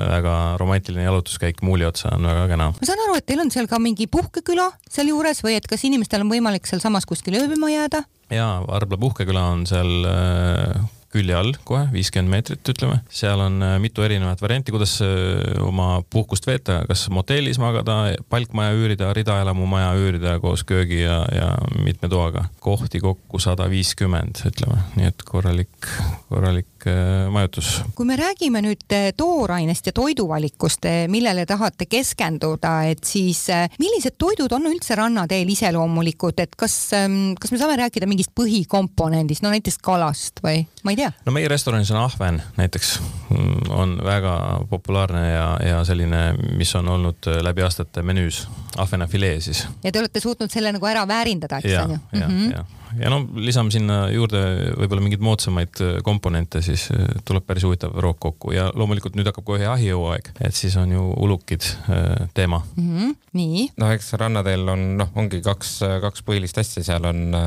väga 0.10 0.36
romantiline 0.62 1.06
jalutuskäik 1.08 1.62
muuli 1.66 1.88
otsa 1.88 2.14
on 2.16 2.28
väga 2.28 2.46
kena. 2.54 2.70
ma 2.76 2.88
saan 2.88 3.04
aru, 3.08 3.18
et 3.20 3.28
teil 3.30 3.44
on 3.44 3.52
seal 3.54 3.68
ka 3.72 3.80
mingi 3.84 4.08
puhkeküla 4.12 4.70
sealjuures 4.90 5.44
või 5.46 5.58
et 5.60 5.68
kas 5.70 5.84
inimestel 5.88 6.24
on 6.26 6.32
võimalik 6.32 6.70
sealsamas 6.74 7.06
kuskil 7.10 7.38
ööbima 7.38 7.70
jääda? 7.70 8.04
jaa, 8.34 8.64
Varbla 8.66 8.98
puhkeküla 8.98 9.44
on 9.54 9.66
seal 9.70 10.08
äh, 10.10 10.82
külje 11.14 11.36
all 11.38 11.54
kohe, 11.68 11.86
viiskümmend 11.94 12.32
meetrit, 12.34 12.70
ütleme. 12.74 13.00
seal 13.14 13.42
on 13.44 13.62
äh, 13.64 13.76
mitu 13.82 14.04
erinevat 14.06 14.42
varianti, 14.42 14.74
kuidas 14.74 14.96
äh, 15.06 15.62
oma 15.64 16.02
puhkust 16.14 16.48
veeta, 16.50 16.82
kas 16.90 17.06
motellis 17.14 17.60
magada, 17.62 18.16
palkmaja 18.34 18.74
üürida, 18.78 19.12
ridaelamumaja 19.16 19.94
üürida 20.00 20.38
koos 20.44 20.66
köögi 20.68 21.04
ja, 21.04 21.22
ja 21.34 21.50
mitme 21.84 22.10
toaga. 22.10 22.48
kohti 22.64 23.02
kokku 23.04 23.40
sada 23.44 23.68
viiskümmend, 23.70 24.42
ütleme, 24.50 24.80
nii 24.98 25.10
et 25.12 25.26
korralik, 25.28 25.90
korralik 26.32 26.88
äh, 26.90 27.30
majutus. 27.34 27.76
kui 27.96 28.10
me 28.10 28.18
räägime 28.20 28.64
nüüd 28.66 28.98
toorainest 29.18 29.92
ja 29.92 29.96
toiduvalikust, 29.96 30.88
millele 31.14 31.46
tahate 31.50 31.88
keskenduda, 31.90 32.76
et 32.90 33.04
siis 33.08 33.46
millised 33.80 34.18
toidud 34.18 34.52
on 34.56 34.70
üldse 34.72 34.98
rannateel 34.98 35.50
iseloomulikud, 35.54 36.42
et 36.44 36.58
kas, 36.58 36.76
ähm, 36.98 37.36
kas 37.40 37.54
me 37.54 37.62
saame 37.62 37.78
rääkida 37.84 38.10
mingist 38.10 38.34
põhikomponendist, 38.38 39.46
no 39.46 39.54
näiteks 39.54 39.78
kalast 39.84 40.42
või 40.44 40.64
ma 40.84 40.94
ei 40.94 41.00
tea? 41.03 41.03
No 41.26 41.34
meie 41.36 41.48
restoranis 41.52 41.92
on 41.92 42.02
ahven 42.04 42.42
näiteks, 42.58 42.94
mm, 43.30 43.72
on 43.74 43.98
väga 44.04 44.36
populaarne 44.70 45.24
ja, 45.32 45.48
ja 45.70 45.82
selline, 45.88 46.24
mis 46.58 46.76
on 46.76 46.90
olnud 46.90 47.32
läbi 47.42 47.66
aastate 47.66 48.04
menüüs, 48.04 48.46
ahvenafilee 48.78 49.40
siis. 49.42 49.66
ja 49.84 49.92
te 49.92 50.04
olete 50.04 50.24
suutnud 50.24 50.52
selle 50.52 50.72
nagu 50.76 50.88
ära 50.90 51.08
väärindada, 51.08 51.62
eks 51.64 51.78
on 51.84 51.98
ju? 51.98 52.00
ja, 52.20 52.30
ja, 52.58 52.66
ja 53.00 53.10
no 53.12 53.20
lisame 53.40 53.72
sinna 53.74 54.08
juurde 54.14 54.40
võib-olla 54.78 55.04
mingeid 55.04 55.24
moodsamaid 55.24 55.82
äh, 55.84 55.94
komponente, 56.06 56.62
siis 56.66 56.88
äh, 56.94 57.06
tuleb 57.26 57.46
päris 57.48 57.66
huvitav 57.68 57.96
rook 58.04 58.20
kokku 58.24 58.54
ja 58.56 58.70
loomulikult 58.76 59.18
nüüd 59.18 59.28
hakkab 59.30 59.46
kohe 59.48 59.64
jahihooaeg, 59.64 60.32
et 60.44 60.58
siis 60.58 60.76
on 60.80 60.94
ju 60.94 61.06
ulukid 61.26 61.66
äh, 61.66 62.28
teema 62.34 62.62
mm. 62.76 62.90
-hmm. 62.90 63.16
nii. 63.40 63.68
no 63.78 63.92
eks 63.92 64.14
rannateel 64.20 64.68
on, 64.76 64.86
noh, 65.02 65.14
ongi 65.16 65.42
kaks, 65.46 65.80
kaks 66.02 66.26
põhilist 66.28 66.60
asja, 66.62 66.84
seal 66.84 67.06
on 67.10 67.38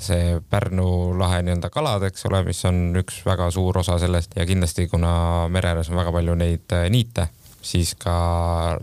see 0.00 0.40
Pärnu 0.50 0.88
lahe 1.18 1.42
nii-öelda 1.42 1.70
kalad, 1.70 2.02
eks 2.08 2.26
ole, 2.30 2.42
mis 2.44 2.64
on 2.68 2.96
üks 3.00 3.22
väga 3.26 3.50
suur 3.54 3.78
osa 3.78 3.98
sellest 3.98 4.36
ja 4.36 4.46
kindlasti, 4.46 4.88
kuna 4.88 5.48
mere 5.48 5.72
ääres 5.72 5.90
on 5.90 5.98
väga 6.00 6.12
palju 6.12 6.34
neid 6.38 6.76
niite, 6.90 7.28
siis 7.64 7.94
ka 7.98 8.14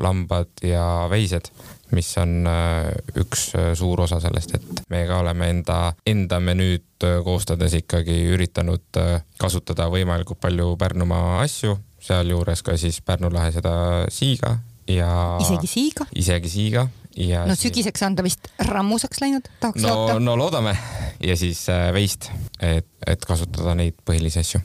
lambad 0.02 0.66
ja 0.66 1.08
veised 1.10 1.52
mis 1.96 2.10
on 2.22 2.48
äh, 2.50 2.90
üks 3.22 3.52
äh, 3.58 3.72
suur 3.78 4.04
osa 4.06 4.22
sellest, 4.24 4.56
et 4.58 4.82
me 4.94 5.04
ka 5.10 5.22
oleme 5.24 5.52
enda, 5.54 5.80
enda 6.08 6.40
menüüd 6.44 7.06
koostades 7.26 7.74
ikkagi 7.80 8.14
üritanud 8.36 9.00
kasutada 9.42 9.88
võimalikult 9.90 10.38
palju 10.44 10.76
Pärnumaa 10.78 11.40
asju, 11.42 11.74
sealjuures 12.02 12.62
ka 12.66 12.76
siis 12.78 13.00
Pärnu 13.06 13.32
lahe 13.34 13.50
seda 13.56 13.74
siiga 14.14 14.60
ja. 14.86 15.14
isegi 15.42 15.70
siiga? 15.72 16.06
isegi 16.14 16.52
siiga 16.54 16.86
ja. 17.18 17.46
no 17.50 17.58
sügiseks 17.58 18.06
on 18.06 18.20
ta 18.20 18.26
vist 18.26 18.52
rammuseks 18.70 19.24
läinud, 19.24 19.50
tahaks 19.64 19.82
no, 19.82 19.96
loota. 19.96 20.20
no 20.22 20.38
loodame 20.38 20.76
ja 21.26 21.38
siis 21.40 21.64
veist, 21.96 22.30
et, 22.62 22.88
et 23.08 23.26
kasutada 23.26 23.74
neid 23.80 23.98
põhilisi 24.06 24.44
asju 24.46 24.62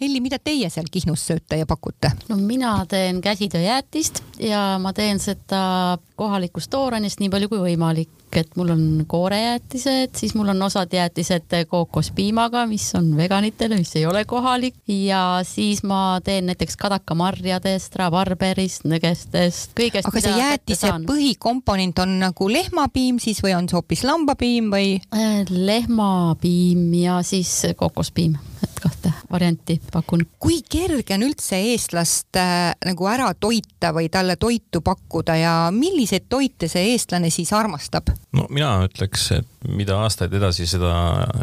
Elli, 0.00 0.20
mida 0.24 0.38
teie 0.40 0.70
seal 0.72 0.86
Kihnus 0.90 1.26
sööte 1.28 1.58
ja 1.60 1.66
pakute? 1.68 2.12
no 2.30 2.36
mina 2.40 2.72
teen 2.88 3.20
käsitööjäätist 3.20 4.22
ja 4.40 4.78
ma 4.80 4.94
teen 4.96 5.20
seda 5.20 5.98
kohalikust 6.16 6.70
toorainest 6.72 7.20
nii 7.20 7.28
palju 7.32 7.48
kui 7.52 7.60
võimalik, 7.62 8.10
et 8.36 8.56
mul 8.56 8.72
on 8.72 8.82
koorejäätised, 9.08 10.14
siis 10.16 10.34
mul 10.38 10.52
on 10.52 10.62
osad 10.62 10.92
jäätised 10.92 11.52
kookospiimaga, 11.68 12.66
mis 12.70 12.86
on 12.96 13.10
veganitele, 13.16 13.76
mis 13.80 13.92
ei 14.00 14.06
ole 14.08 14.24
kohalik 14.28 14.76
ja 14.88 15.40
siis 15.44 15.82
ma 15.84 16.20
teen 16.24 16.48
näiteks 16.48 16.76
kadakamarjadest, 16.80 17.96
rabarberist, 18.00 18.86
nõgestest, 18.88 19.74
kõigest. 19.76 20.08
aga 20.08 20.24
see 20.24 20.36
jäätise 20.38 20.94
põhikomponent 21.08 22.00
on 22.04 22.16
nagu 22.24 22.48
lehmapiim 22.52 23.20
siis 23.20 23.42
või 23.44 23.56
on 23.58 23.68
see 23.68 23.76
hoopis 23.76 24.04
lambapiim 24.08 24.72
või? 24.72 24.94
Äh, 25.12 25.44
lehmapiim 25.50 26.88
ja 27.02 27.20
siis 27.26 27.52
kookospiim 27.76 28.38
et 28.62 28.80
kahte 28.82 29.12
varianti 29.30 29.78
pakun. 29.92 30.24
kui 30.38 30.60
kerge 30.68 31.14
on 31.16 31.24
üldse 31.28 31.58
eestlast 31.70 32.38
äh, 32.40 32.72
nagu 32.86 33.08
ära 33.10 33.30
toita 33.34 33.92
või 33.96 34.10
talle 34.12 34.36
toitu 34.40 34.82
pakkuda 34.84 35.36
ja 35.38 35.54
milliseid 35.74 36.28
toite 36.28 36.68
see 36.68 36.92
eestlane 36.92 37.30
siis 37.30 37.52
armastab? 37.56 38.12
no 38.36 38.46
mina 38.50 38.72
ütleks, 38.86 39.30
et 39.38 39.48
mida 39.68 40.00
aastaid 40.04 40.34
edasi, 40.36 40.66
seda 40.70 40.92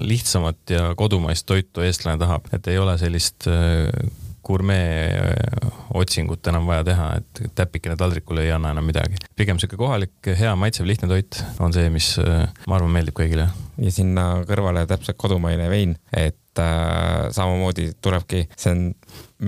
lihtsamat 0.02 0.76
ja 0.76 0.94
kodumaist 0.98 1.48
toitu 1.50 1.86
eestlane 1.86 2.20
tahab, 2.22 2.50
et 2.54 2.68
ei 2.72 2.80
ole 2.82 2.98
sellist 3.02 3.50
äh, 3.52 3.92
gurmee 4.48 5.12
äh, 5.12 5.70
otsingut 5.98 6.48
enam 6.48 6.68
vaja 6.70 6.86
teha, 6.88 7.08
et 7.20 7.42
täpikene 7.58 7.98
taldrikule 8.00 8.46
ei 8.46 8.52
anna 8.56 8.72
enam 8.76 8.88
midagi. 8.88 9.20
pigem 9.36 9.60
sihuke 9.60 9.80
kohalik, 9.80 10.32
hea 10.40 10.56
maitsev, 10.60 10.88
lihtne 10.90 11.10
toit 11.12 11.42
on 11.64 11.76
see, 11.76 11.90
mis 11.94 12.14
äh, 12.24 12.48
ma 12.68 12.80
arvan, 12.80 12.94
meeldib 12.96 13.18
kõigile. 13.20 13.50
ja 13.78 13.94
sinna 13.94 14.28
kõrvale 14.48 14.86
täpselt 14.90 15.20
kodumaine 15.20 15.70
vein, 15.72 15.96
et 16.16 16.64
äh, 16.64 17.28
samamoodi 17.36 17.92
tulebki, 18.02 18.48
see 18.56 18.74
on 18.76 18.88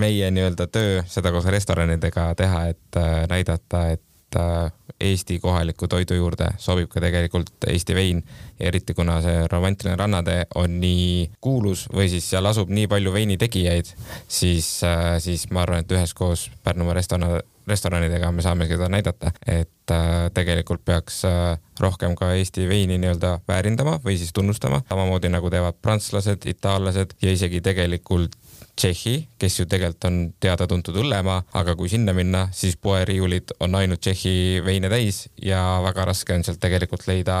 meie 0.00 0.30
nii-öelda 0.30 0.68
töö 0.70 1.00
seda 1.10 1.32
koos 1.34 1.48
restoranidega 1.50 2.30
teha, 2.38 2.66
et 2.74 3.00
äh, 3.00 3.24
näidata, 3.30 3.88
et 3.96 4.04
äh, 4.36 4.72
Eesti 5.00 5.38
kohaliku 5.40 5.88
toidu 5.88 6.14
juurde 6.18 6.50
sobib 6.60 6.90
ka 6.92 7.00
tegelikult 7.00 7.64
Eesti 7.70 7.94
vein. 7.96 8.22
Eriti 8.60 8.94
kuna 8.94 9.20
see 9.24 9.46
romantiline 9.48 9.96
rannatee 9.96 10.42
on 10.60 10.74
nii 10.82 11.30
kuulus 11.40 11.86
või 11.92 12.10
siis 12.12 12.26
seal 12.30 12.46
asub 12.50 12.68
nii 12.68 12.88
palju 12.90 13.12
veinitegijaid, 13.14 13.94
siis, 14.28 14.68
äh, 14.84 15.16
siis 15.22 15.48
ma 15.50 15.64
arvan, 15.64 15.84
et 15.84 15.96
üheskoos 15.96 16.50
Pärnumaa 16.64 16.98
restoran, 16.98 17.40
restoranidega 17.68 18.32
me 18.32 18.44
saame 18.44 18.68
seda 18.68 18.90
näidata, 18.92 19.32
et 19.46 19.94
äh, 19.94 20.28
tegelikult 20.36 20.84
peaks 20.84 21.22
rohkem 21.80 22.14
ka 22.18 22.34
Eesti 22.36 22.68
veini 22.68 23.00
nii-öelda 23.00 23.38
väärindama 23.48 23.98
või 24.04 24.18
siis 24.20 24.34
tunnustama, 24.36 24.82
samamoodi 24.88 25.32
nagu 25.32 25.50
teevad 25.50 25.80
prantslased, 25.82 26.44
itaallased 26.50 27.16
ja 27.22 27.32
isegi 27.32 27.62
tegelikult 27.64 28.36
Tšehhi, 28.76 29.14
kes 29.38 29.58
ju 29.60 29.66
tegelikult 29.68 30.06
on 30.08 30.18
teada-tuntud 30.40 30.96
õllemaa, 31.02 31.42
aga 31.58 31.74
kui 31.76 31.90
sinna 31.92 32.14
minna, 32.16 32.46
siis 32.56 32.76
poeriiulid 32.80 33.54
on 33.60 33.74
ainult 33.78 34.00
Tšehhi 34.04 34.62
veine 34.64 34.90
täis 34.92 35.24
ja 35.42 35.60
väga 35.84 36.06
raske 36.10 36.34
on 36.34 36.44
sealt 36.46 36.60
tegelikult 36.62 37.06
leida, 37.10 37.36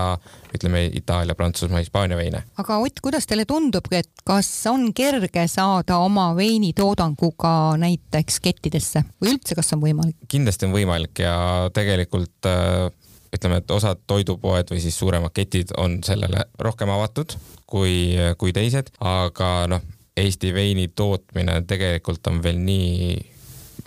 ütleme, 0.54 0.86
Itaalia, 1.00 1.36
Prantsusmaa, 1.38 1.82
Hispaania 1.84 2.18
veine. 2.18 2.42
aga 2.60 2.78
Ott, 2.80 3.00
kuidas 3.04 3.28
teile 3.30 3.46
tundub, 3.48 3.88
et 3.92 4.10
kas 4.26 4.48
on 4.70 4.90
kerge 4.96 5.46
saada 5.48 6.00
oma 6.04 6.30
veinitoodanguga 6.36 7.76
näiteks 7.80 8.40
kettidesse 8.44 9.04
või 9.20 9.34
üldse, 9.36 9.56
kas 9.58 9.72
on 9.76 9.84
võimalik? 9.84 10.18
kindlasti 10.28 10.68
on 10.68 10.74
võimalik 10.74 11.22
ja 11.24 11.36
tegelikult 11.74 12.48
äh, 12.48 12.90
ütleme, 13.34 13.60
et 13.62 13.70
osad 13.70 14.02
toidupoed 14.10 14.72
või 14.72 14.82
siis 14.82 14.98
suuremad 14.98 15.32
ketid 15.34 15.72
on 15.78 16.00
sellele 16.06 16.44
rohkem 16.58 16.90
avatud 16.90 17.36
kui, 17.70 18.18
kui 18.38 18.52
teised, 18.56 18.92
aga 19.00 19.50
noh 19.70 19.86
Eesti 20.16 20.54
veini 20.54 20.88
tootmine 20.88 21.60
tegelikult 21.66 22.26
on 22.26 22.42
veel 22.42 22.58
nii 22.58 23.18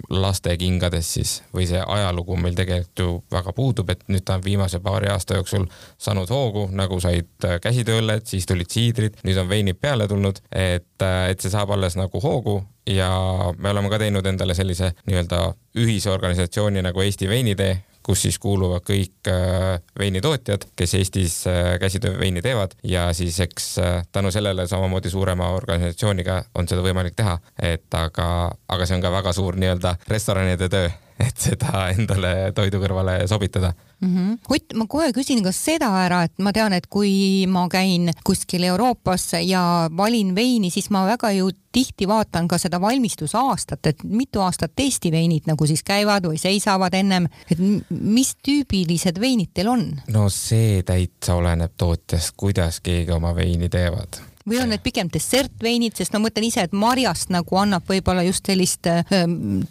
laste 0.10 0.56
kingades 0.58 1.14
siis 1.14 1.34
või 1.54 1.66
see 1.70 1.82
ajalugu 1.82 2.36
meil 2.40 2.56
tegelikult 2.58 3.00
ju 3.00 3.10
väga 3.32 3.54
puudub, 3.56 3.90
et 3.94 4.04
nüüd 4.12 4.26
ta 4.26 4.38
on 4.38 4.44
viimase 4.46 4.80
paari 4.84 5.10
aasta 5.12 5.38
jooksul 5.38 5.66
saanud 6.02 6.30
hoogu, 6.34 6.68
nagu 6.76 7.00
said 7.04 7.48
käsitööõlled, 7.64 8.26
siis 8.30 8.48
tulid 8.50 8.72
siidrid, 8.74 9.22
nüüd 9.24 9.40
on 9.42 9.50
veinid 9.50 9.80
peale 9.82 10.08
tulnud, 10.08 10.42
et, 10.52 10.90
et 11.04 11.40
see 11.40 11.54
saab 11.54 11.74
alles 11.76 11.98
nagu 12.00 12.22
hoogu 12.24 12.60
ja 12.90 13.10
me 13.58 13.72
oleme 13.72 13.92
ka 13.92 14.02
teinud 14.02 14.26
endale 14.28 14.56
sellise 14.58 14.94
nii-öelda 15.08 15.46
ühise 15.80 16.12
organisatsiooni 16.12 16.84
nagu 16.84 17.02
Eesti 17.02 17.30
Veinitee, 17.30 17.78
kus 18.04 18.26
siis 18.26 18.40
kuuluvad 18.40 18.84
kõik 18.88 19.30
äh, 19.32 19.80
veinitootjad, 20.00 20.68
kes 20.76 20.96
Eestis 21.00 21.38
äh, 21.48 21.78
käsitööveini 21.80 22.42
teevad. 22.42 22.76
Ja 22.84 23.08
siis 23.14 23.40
eks 23.44 23.78
äh, 23.80 24.02
tänu 24.12 24.32
sellele 24.32 24.68
samamoodi 24.68 25.10
suurema 25.10 25.50
organisatsiooniga 25.56 26.44
on 26.56 26.68
seda 26.68 26.84
võimalik 26.86 27.16
teha, 27.16 27.38
et 27.62 27.88
aga, 27.98 28.28
aga 28.68 28.86
see 28.86 29.00
on 29.00 29.06
ka 29.06 29.14
väga 29.14 29.34
suur 29.34 29.58
nii-öelda 29.60 29.96
restoranide 30.12 30.70
töö, 30.70 30.92
et 31.28 31.48
seda 31.48 31.88
endale 31.96 32.52
toidu 32.56 32.84
kõrvale 32.84 33.24
sobitada 33.32 33.74
mm. 34.04 34.16
-hmm. 34.16 34.40
Ott, 34.50 34.74
ma 34.76 34.88
kohe 34.88 35.12
küsin 35.14 35.44
ka 35.44 35.52
seda 35.52 35.90
ära, 36.04 36.24
et 36.24 36.40
ma 36.40 36.54
tean, 36.54 36.74
et 36.74 36.88
kui 36.88 37.46
ma 37.48 37.68
käin 37.70 38.12
kuskil 38.24 38.64
Euroopas 38.64 39.32
ja 39.42 39.90
valin 39.98 40.36
veini, 40.36 40.70
siis 40.70 40.90
ma 40.90 41.06
väga 41.08 41.32
ju 41.32 41.50
tihti 41.72 42.08
vaatan 42.08 42.48
ka 42.48 42.58
seda 42.58 42.82
valmistusaastat, 42.82 43.86
et 43.86 44.04
mitu 44.04 44.42
aastat 44.42 44.76
testiveinid 44.76 45.48
nagu 45.50 45.66
siis 45.66 45.84
käivad 45.84 46.28
või 46.30 46.38
seisavad 46.38 46.94
ennem, 46.94 47.28
et 47.50 47.58
mis 47.90 48.36
tüübilised 48.46 49.20
veinid 49.20 49.54
teil 49.54 49.68
on? 49.68 49.88
no 50.08 50.30
see 50.30 50.84
täitsa 50.84 51.36
oleneb 51.36 51.74
tootjast, 51.78 52.36
kuidas 52.38 52.80
keegi 52.80 53.12
oma 53.12 53.36
veini 53.36 53.70
teevad 53.70 54.22
või 54.50 54.60
on 54.64 54.74
need 54.74 54.84
pigem 54.84 55.10
dessertveinid, 55.14 55.96
sest 55.98 56.16
ma 56.16 56.24
mõtlen 56.26 56.48
ise, 56.48 56.66
et 56.68 56.74
marjast 56.76 57.32
nagu 57.34 57.60
annab 57.60 57.88
võib-olla 57.90 58.26
just 58.28 58.48
sellist 58.50 58.90
äh, 58.92 59.04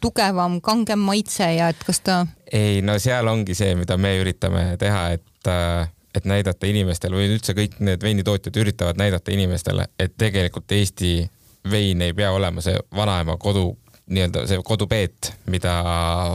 tugevam, 0.01 0.61
kangem 0.65 1.03
maitse 1.05 1.49
ja 1.57 1.71
et 1.73 1.83
kas 1.87 2.01
ta. 2.05 2.23
ei, 2.53 2.81
no 2.85 2.99
seal 3.03 3.29
ongi 3.29 3.57
see, 3.59 3.75
mida 3.79 3.99
me 4.01 4.15
üritame 4.21 4.73
teha, 4.81 5.11
et 5.19 5.51
äh, 5.51 5.91
et 6.13 6.27
näidata 6.29 6.69
inimestele 6.69 7.17
või 7.17 7.31
üldse 7.33 7.55
kõik 7.57 7.79
need 7.81 8.03
veinitootjad 8.05 8.57
üritavad 8.61 8.99
näidata 9.01 9.33
inimestele, 9.33 9.87
et 9.99 10.13
tegelikult 10.21 10.73
Eesti 10.77 11.15
vein 11.71 12.03
ei 12.03 12.13
pea 12.13 12.33
olema 12.33 12.61
see 12.61 12.77
vanaema 12.97 13.39
kodu 13.41 13.71
nii-öelda 14.07 14.47
see 14.51 14.59
kodupeet, 14.67 15.33
mida, 15.51 15.75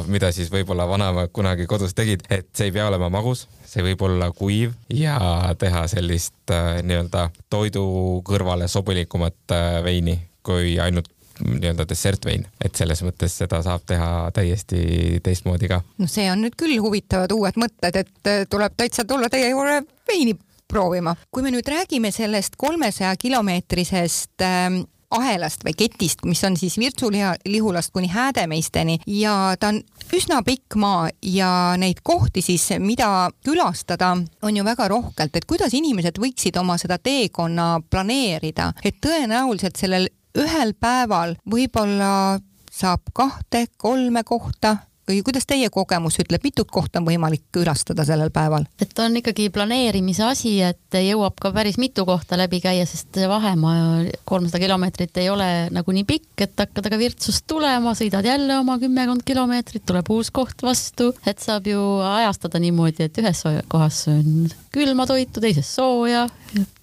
mida 0.08 0.32
siis 0.36 0.52
võib-olla 0.52 0.88
vanaemad 0.90 1.32
kunagi 1.36 1.68
kodus 1.68 1.96
tegid, 1.98 2.24
et 2.30 2.48
see 2.56 2.70
ei 2.70 2.76
pea 2.76 2.88
olema 2.88 3.10
magus, 3.14 3.48
see 3.68 3.84
võib 3.86 4.06
olla 4.08 4.32
kuiv 4.36 4.74
ja 4.94 5.18
teha 5.60 5.84
sellist 5.92 6.54
äh, 6.54 6.80
nii-öelda 6.84 7.28
toidu 7.50 7.84
kõrvale 8.28 8.70
sobilikumat 8.72 9.56
äh, 9.56 9.68
veini 9.84 10.18
kui 10.48 10.78
ainult 10.80 11.12
nii-öelda 11.44 11.86
dessertvein, 11.90 12.48
et 12.64 12.76
selles 12.76 13.04
mõttes 13.06 13.36
seda 13.44 13.60
saab 13.66 13.84
teha 13.86 14.10
täiesti 14.34 15.20
teistmoodi 15.24 15.70
ka. 15.70 15.82
no 16.00 16.10
see 16.10 16.26
on 16.32 16.42
nüüd 16.46 16.58
küll 16.58 16.80
huvitavad 16.82 17.34
uued 17.36 17.60
mõtted, 17.62 18.02
et 18.04 18.32
äh, 18.32 18.44
tuleb 18.50 18.78
täitsa 18.78 19.06
tulla 19.06 19.30
teie 19.30 19.52
juurde 19.52 19.82
veini 20.08 20.38
proovima. 20.68 21.16
kui 21.32 21.44
me 21.44 21.52
nüüd 21.54 21.68
räägime 21.68 22.12
sellest 22.12 22.58
kolmesaja 22.58 23.16
kilomeetrisest 23.20 24.42
ähm, 24.42 24.82
ahelast 25.12 25.64
või 25.66 25.76
ketist, 25.78 26.24
mis 26.28 26.44
on 26.44 26.58
siis 26.60 26.78
Virtsu-Lihulast 26.80 27.94
kuni 27.96 28.10
Häädemeisteni. 28.12 29.00
Ja 29.08 29.56
ta 29.60 29.72
on 29.72 29.82
üsna 30.14 30.42
pikk 30.46 30.76
maa 30.76 31.08
ja 31.24 31.52
neid 31.80 32.02
kohti 32.04 32.42
siis, 32.42 32.68
mida 32.80 33.30
külastada, 33.46 34.16
on 34.42 34.58
ju 34.58 34.66
väga 34.66 34.88
rohkelt, 34.92 35.36
et 35.36 35.48
kuidas 35.48 35.74
inimesed 35.78 36.20
võiksid 36.20 36.60
oma 36.60 36.78
seda 36.78 37.00
teekonna 37.00 37.78
planeerida, 37.90 38.74
et 38.84 39.00
tõenäoliselt 39.04 39.80
sellel 39.80 40.10
ühel 40.38 40.74
päeval 40.80 41.38
võib-olla 41.50 42.40
saab 42.78 43.10
kahte-kolme 43.14 44.22
kohta 44.24 44.76
või 45.08 45.22
kuidas 45.26 45.48
teie 45.48 45.70
kogemus 45.74 46.20
ütleb, 46.22 46.44
mitut 46.44 46.72
kohta 46.72 47.00
on 47.00 47.08
võimalik 47.08 47.46
külastada 47.56 48.06
sellel 48.08 48.32
päeval? 48.34 48.68
et 48.82 49.00
on 49.00 49.20
ikkagi 49.22 49.50
planeerimise 49.54 50.26
asi, 50.28 50.58
et 50.62 50.98
jõuab 51.02 51.38
ka 51.42 51.52
päris 51.56 51.80
mitu 51.82 52.06
kohta 52.06 52.38
läbi 52.40 52.60
käia, 52.64 52.86
sest 52.90 53.20
vahemaa 53.30 54.04
kolmsada 54.28 54.62
kilomeetrit 54.64 55.18
ei 55.22 55.30
ole 55.30 55.50
nagu 55.74 55.96
nii 55.96 56.06
pikk, 56.08 56.46
et 56.48 56.64
hakkad 56.66 56.90
aga 56.90 57.00
Virtsust 57.00 57.48
tulema, 57.48 57.96
sõidad 57.98 58.26
jälle 58.28 58.60
oma 58.60 58.78
kümmekond 58.82 59.24
kilomeetrit, 59.28 59.86
tuleb 59.88 60.10
uus 60.14 60.32
koht 60.32 60.64
vastu, 60.66 61.14
et 61.28 61.40
saab 61.44 61.68
ju 61.70 61.82
ajastada 62.04 62.62
niimoodi, 62.64 63.08
et 63.08 63.22
ühes 63.24 63.44
kohas 63.72 64.04
söön 64.08 64.50
külma 64.74 65.08
toitu, 65.10 65.42
teises 65.44 65.70
sooja, 65.76 66.28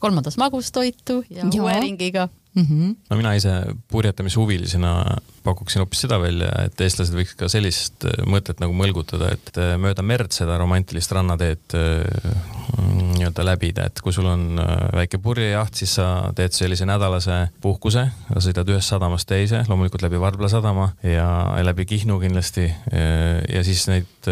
kolmandas 0.02 0.38
magustoitu 0.40 1.22
ja, 1.28 1.44
ja. 1.44 1.50
uue 1.62 1.76
ringiga 1.80 2.28
mm. 2.54 2.62
-hmm. 2.62 2.96
no 3.10 3.16
mina 3.16 3.34
ise 3.34 3.50
purjetamishuvilisena 3.88 5.16
pakuksin 5.44 5.82
hoopis 5.82 6.04
seda 6.06 6.18
välja, 6.20 6.48
et 6.64 6.80
eestlased 6.80 7.14
võiks 7.16 7.34
ka 7.38 7.48
sellist 7.52 8.06
äh, 8.08 8.24
mõtet 8.28 8.60
nagu 8.62 8.74
mõlgutada, 8.76 9.30
et 9.34 9.60
äh, 9.60 9.74
mööda 9.80 10.04
merd 10.06 10.32
seda 10.34 10.56
romantilist 10.60 11.12
rannateed 11.12 11.76
äh, 11.76 12.38
nii-öelda 12.74 13.44
läbida, 13.46 13.88
et 13.88 14.00
kui 14.02 14.12
sul 14.14 14.26
on 14.28 14.58
väike 14.96 15.20
purjejaht, 15.22 15.76
siis 15.78 15.94
sa 15.98 16.06
teed 16.36 16.54
sellise 16.56 16.86
nädalase 16.88 17.36
puhkuse, 17.62 18.06
sõidad 18.42 18.68
ühest 18.72 18.90
sadamast 18.90 19.28
teise, 19.30 19.62
loomulikult 19.68 20.02
läbi 20.02 20.18
Varbla 20.20 20.48
sadama 20.50 20.88
ja 21.06 21.26
läbi 21.62 21.86
Kihnu 21.86 22.18
kindlasti. 22.22 22.66
ja 23.52 23.62
siis 23.64 23.84
neid 23.88 24.28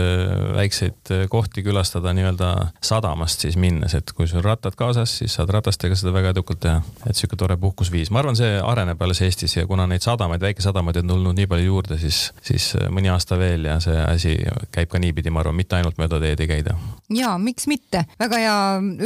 väikseid 0.56 1.12
kohti 1.30 1.62
külastada 1.62 2.12
nii-öelda 2.16 2.50
sadamast 2.82 3.46
siis 3.46 3.56
minnes, 3.60 3.94
et 3.94 4.10
kui 4.16 4.26
sul 4.26 4.42
rattad 4.42 4.74
kaasas, 4.78 5.14
siis 5.22 5.38
saad 5.38 5.52
ratastega 5.54 5.96
seda 5.98 6.14
väga 6.14 6.34
edukalt 6.34 6.60
teha. 6.66 6.82
et 7.06 7.16
sihuke 7.16 7.38
tore 7.38 7.56
puhkusviis, 7.62 8.10
ma 8.10 8.22
arvan, 8.24 8.38
see 8.38 8.58
areneb 8.58 9.02
alles 9.02 9.22
Eestis 9.22 9.56
ja 9.56 9.66
kuna 9.70 9.86
neid 9.86 10.02
sadamaid, 10.02 10.42
väikesadamaid 10.42 11.01
on 11.02 11.12
tulnud 11.14 11.36
nii 11.36 11.48
palju 11.50 11.68
juurde, 11.68 11.98
siis, 12.00 12.24
siis 12.44 12.72
äh, 12.78 12.88
mõni 12.92 13.10
aasta 13.12 13.38
veel 13.40 13.66
ja 13.68 13.78
see 13.82 13.96
asi 14.02 14.36
käib 14.74 14.90
ka 14.92 15.00
niipidi, 15.02 15.32
ma 15.32 15.42
arvan, 15.42 15.58
mitte 15.58 15.78
ainult 15.78 15.98
mööda 16.00 16.20
teed 16.22 16.42
ei 16.42 16.50
käida. 16.50 16.76
ja 17.14 17.36
miks 17.38 17.68
mitte, 17.70 18.06
väga 18.20 18.42
hea 18.42 18.58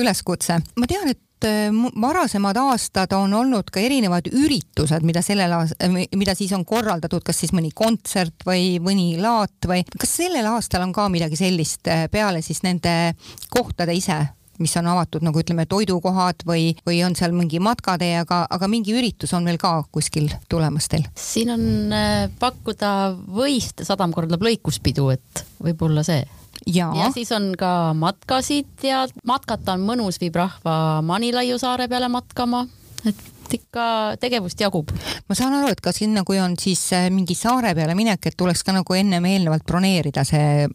üleskutse. 0.03 0.61
ma 0.76 0.91
tean, 0.91 1.11
et 1.12 1.49
äh, 1.49 1.73
varasemad 2.03 2.59
aastad 2.61 3.12
on 3.17 3.35
olnud 3.35 3.73
ka 3.73 3.81
erinevad 3.81 4.29
üritused, 4.33 5.07
mida 5.09 5.23
sellel 5.25 5.57
aastal, 5.59 5.99
mida 6.17 6.37
siis 6.38 6.53
on 6.57 6.65
korraldatud, 6.69 7.25
kas 7.26 7.43
siis 7.45 7.55
mõni 7.57 7.73
kontsert 7.75 8.47
või 8.47 8.76
mõni 8.83 9.15
laat 9.21 9.69
või 9.69 9.85
kas 9.99 10.17
sellel 10.23 10.53
aastal 10.53 10.87
on 10.87 10.95
ka 10.97 11.09
midagi 11.12 11.38
sellist 11.41 11.88
äh, 11.93 12.07
peale 12.12 12.45
siis 12.45 12.62
nende 12.67 13.15
kohtade 13.50 13.97
ise 13.97 14.23
mis 14.63 14.77
on 14.81 14.89
avatud 14.93 15.25
nagu 15.27 15.43
ütleme, 15.43 15.67
toidukohad 15.71 16.47
või, 16.49 16.71
või 16.87 17.03
on 17.07 17.17
seal 17.19 17.35
mingi 17.37 17.61
matkatee, 17.63 18.15
aga, 18.23 18.45
aga 18.51 18.71
mingi 18.71 18.95
üritus 18.97 19.35
on 19.37 19.47
veel 19.49 19.61
ka 19.63 19.79
kuskil 19.93 20.31
tulemas 20.53 20.91
teil? 20.93 21.07
siin 21.19 21.53
on 21.55 21.95
äh, 21.95 22.27
pakkuda 22.41 22.91
võist 23.37 23.85
sadam 23.87 24.15
korraldab 24.17 24.45
lõikuspidu, 24.47 25.11
et 25.17 25.47
võib-olla 25.63 26.05
see 26.07 26.25
ja. 26.67 26.91
ja 26.97 27.11
siis 27.15 27.33
on 27.37 27.53
ka 27.59 27.93
matkasid 27.99 28.87
ja 28.87 29.05
matkata 29.29 29.77
on 29.77 29.87
mõnus, 29.87 30.21
viib 30.23 30.37
rahva 30.39 31.01
Manilaiu 31.07 31.59
saare 31.63 31.89
peale 31.91 32.09
matkama, 32.13 32.67
et 33.07 33.25
ikka 33.55 34.17
tegevust 34.21 34.61
jagub. 34.61 34.91
ma 35.29 35.35
saan 35.38 35.55
aru, 35.59 35.71
et 35.73 35.81
ka 35.81 35.93
sinna, 35.93 36.25
kui 36.25 36.41
on 36.43 36.57
siis 36.61 36.83
äh, 36.97 37.09
mingi 37.11 37.35
saare 37.38 37.75
peale 37.75 37.95
minek, 37.95 38.26
et 38.26 38.37
tuleks 38.37 38.65
ka 38.67 38.75
nagu 38.76 38.99
ennem 38.99 39.25
eelnevalt 39.25 39.67
broneerida 39.67 40.25
see 40.25 40.67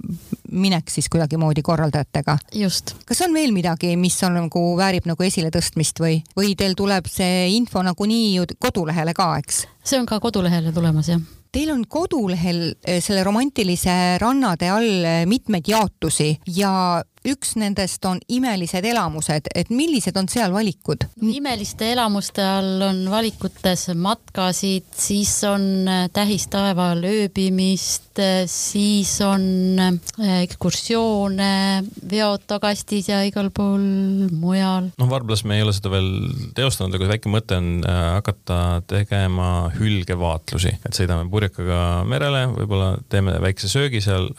minek 0.51 0.89
siis 0.91 1.09
kuidagimoodi 1.09 1.61
korraldajatega. 1.61 2.37
just. 2.55 2.95
kas 3.05 3.21
on 3.21 3.33
veel 3.33 3.51
midagi, 3.55 3.95
mis 3.97 4.17
on 4.23 4.39
nagu, 4.39 4.63
väärib 4.77 5.09
nagu 5.09 5.23
esiletõstmist 5.23 5.99
või, 6.03 6.21
või 6.37 6.55
teil 6.55 6.75
tuleb 6.77 7.07
see 7.11 7.49
info 7.55 7.83
nagunii 7.83 8.35
ju 8.35 8.49
kodulehele 8.59 9.13
ka, 9.17 9.33
eks? 9.43 9.65
see 9.83 9.99
on 9.99 10.09
ka 10.09 10.19
kodulehele 10.23 10.73
tulemas, 10.75 11.11
jah 11.11 11.40
Teil 11.51 11.67
on 11.73 11.81
kodulehel 11.83 12.61
äh, 12.87 13.01
selle 13.03 13.25
romantilise 13.27 13.91
rannade 14.23 14.69
all 14.71 15.03
äh, 15.03 15.23
mitmeid 15.27 15.67
jaotusi 15.67 16.37
ja 16.55 17.03
üks 17.27 17.51
nendest 17.59 18.05
on 18.09 18.17
imelised 18.33 18.85
elamused, 18.87 19.51
et 19.53 19.69
millised 19.69 20.15
on 20.17 20.29
seal 20.31 20.53
valikud? 20.55 21.03
imeliste 21.21 21.91
elamuste 21.91 22.41
all 22.41 22.81
on 22.87 23.01
valikutes 23.11 23.89
matkasid, 23.99 24.87
siis 24.95 25.33
on 25.45 25.89
äh, 25.91 26.05
tähistaeval 26.15 27.03
ööbimist, 27.03 28.21
siis 28.51 29.11
on 29.23 29.43
ekskursioone 30.39 31.51
veotokastis 32.11 33.11
ja 33.11 33.21
igal 33.27 33.51
pool 33.55 33.83
mujal. 34.31 34.89
noh, 34.95 35.11
Varblas 35.11 35.43
me 35.43 35.59
ei 35.59 35.67
ole 35.67 35.75
seda 35.75 35.91
veel 35.93 36.09
teostanud, 36.55 36.95
aga 36.95 37.11
väike 37.11 37.31
mõte 37.31 37.59
on 37.59 37.69
hakata 37.83 38.81
tegema 38.87 39.69
hülgevaatlusi, 39.75 40.77
et 40.79 40.95
sõidame 40.95 41.27
purjekaga 41.41 41.81
merele, 42.05 42.45
võib-olla 42.53 42.93
teeme 43.09 43.33
väikse 43.41 43.69
söögi 43.71 44.01
seal 44.05 44.29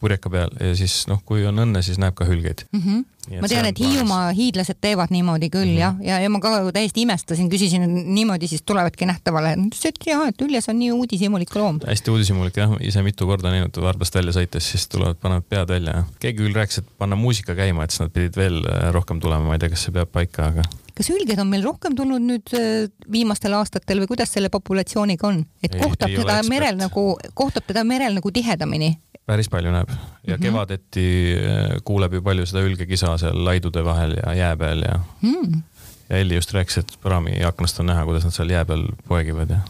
purjeka 0.00 0.32
peal 0.32 0.54
ja 0.56 0.72
siis 0.78 1.04
noh, 1.10 1.20
kui 1.26 1.44
on 1.44 1.60
õnne, 1.66 1.84
siis 1.84 2.00
näeb 2.00 2.16
ka 2.16 2.28
hülgeid 2.28 2.64
mm. 2.72 2.84
-hmm 2.84 3.08
ma 3.38 3.46
tean, 3.50 3.66
et 3.68 3.78
Hiiumaa 3.78 4.30
hiidlased 4.34 4.78
teevad 4.80 5.12
niimoodi 5.12 5.50
küll 5.52 5.68
mm 5.68 5.76
-hmm. 5.76 5.80
jah, 5.80 5.96
ja, 6.02 6.20
ja 6.24 6.30
ma 6.32 6.40
ka 6.40 6.72
täiesti 6.72 7.04
imestasin, 7.04 7.50
küsisin 7.52 7.84
niimoodi 8.14 8.48
siis 8.48 8.62
tulevadki 8.66 9.06
nähtavale, 9.06 9.52
ütles, 9.60 9.84
et 9.84 10.06
jaa, 10.06 10.26
et 10.28 10.42
Üljas 10.42 10.68
on 10.72 10.78
nii 10.78 10.90
uudishimulik 10.92 11.54
loom. 11.54 11.80
hästi 11.86 12.10
uudishimulik 12.10 12.56
jah, 12.56 12.72
ise 12.80 13.02
mitu 13.02 13.26
korda 13.26 13.52
näinud 13.52 13.76
Varbast 13.82 14.14
välja 14.14 14.32
sõites, 14.32 14.72
siis 14.72 14.88
tulevad, 14.88 15.20
panevad 15.20 15.44
pead 15.48 15.68
välja. 15.68 16.04
keegi 16.18 16.42
küll 16.42 16.54
rääkis, 16.54 16.78
et 16.78 16.86
panna 16.98 17.16
muusika 17.16 17.54
käima, 17.54 17.84
et 17.84 17.90
siis 17.90 18.00
nad 18.00 18.10
pidid 18.10 18.36
veel 18.36 18.64
äh, 18.64 18.92
rohkem 18.92 19.20
tulema, 19.20 19.44
ma 19.44 19.54
ei 19.54 19.58
tea, 19.58 19.68
kas 19.68 19.84
see 19.84 19.92
peab 19.92 20.08
paika, 20.12 20.46
aga 20.46 20.64
kas 20.96 21.10
hülged 21.12 21.38
on 21.42 21.50
meil 21.50 21.64
rohkem 21.66 21.96
tulnud 21.98 22.24
nüüd 22.24 22.54
äh, 22.56 22.88
viimastel 23.12 23.54
aastatel 23.58 24.02
või 24.02 24.10
kuidas 24.12 24.34
selle 24.36 24.50
populatsiooniga 24.52 25.28
on, 25.28 25.44
et 25.62 25.74
ei, 25.74 25.80
kohtab 25.82 26.12
ei 26.12 26.20
teda 26.20 26.40
merel 26.48 26.78
nagu, 26.80 27.06
kohtab 27.34 27.66
teda 27.68 27.84
merel 27.84 28.18
nagu 28.18 28.32
tihedamini? 28.34 28.94
päris 29.30 29.50
palju 29.50 29.70
näeb 29.70 29.90
ja 29.90 29.96
mm 29.96 30.24
-hmm. 30.26 30.42
kevadeti 30.42 31.08
äh, 31.38 31.76
kuuleb 31.84 32.14
ju 32.14 32.22
palju 32.22 32.46
seda 32.46 32.64
ülgekisa 32.66 33.16
seal 33.18 33.44
laidude 33.44 33.84
vahel 33.84 34.16
ja 34.26 34.34
jää 34.34 34.56
peal 34.56 34.82
ja 34.82 35.00
mm. 35.22 35.62
ja 36.10 36.16
Elli 36.16 36.34
just 36.34 36.54
rääkis, 36.54 36.78
et 36.78 36.98
praami 37.02 37.44
aknast 37.44 37.80
on 37.80 37.86
näha, 37.86 38.04
kuidas 38.04 38.24
nad 38.24 38.34
seal 38.34 38.50
jää 38.50 38.64
peal 38.64 38.88
poegivad 39.08 39.50
ja 39.50 39.60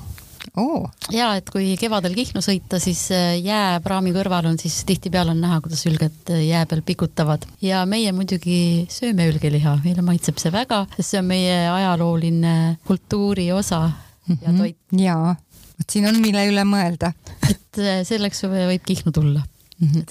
oh.. 0.57 0.89
ja 1.13 1.33
et 1.39 1.51
kui 1.53 1.75
kevadel 1.81 2.15
Kihnu 2.17 2.43
sõita, 2.45 2.81
siis 2.83 3.03
äh, 3.15 3.35
jää 3.43 3.81
praami 3.85 4.15
kõrval 4.15 4.51
on, 4.51 4.59
siis 4.61 4.81
tihtipeale 4.89 5.35
on 5.35 5.43
näha, 5.43 5.61
kuidas 5.65 5.85
ülged 5.91 6.33
äh, 6.33 6.43
jää 6.49 6.65
peal 6.71 6.83
pikutavad 6.87 7.47
ja 7.65 7.85
meie 7.89 8.13
muidugi 8.17 8.87
sööme 8.93 9.29
ülgeliha, 9.31 9.77
meile 9.85 10.05
maitseb 10.07 10.41
see 10.43 10.53
väga, 10.55 10.85
sest 10.97 11.15
see 11.15 11.23
on 11.23 11.31
meie 11.31 11.61
ajalooline 11.71 12.57
kultuuri 12.89 13.51
osa 13.53 13.85
ja 14.31 14.37
mhm. 14.37 14.59
toit 14.59 14.77
mm. 14.77 14.99
-hmm. 14.99 15.05
jaa, 15.05 15.37
vot 15.79 15.97
siin 15.97 16.11
on, 16.11 16.21
mille 16.23 16.47
üle 16.51 16.67
mõelda. 16.69 17.13
et 17.51 17.83
selleks 18.07 18.45
võib 18.45 18.85
Kihnu 18.87 19.13
tulla 19.13 19.41
mm. 19.41 19.45
-hmm. 19.45 19.50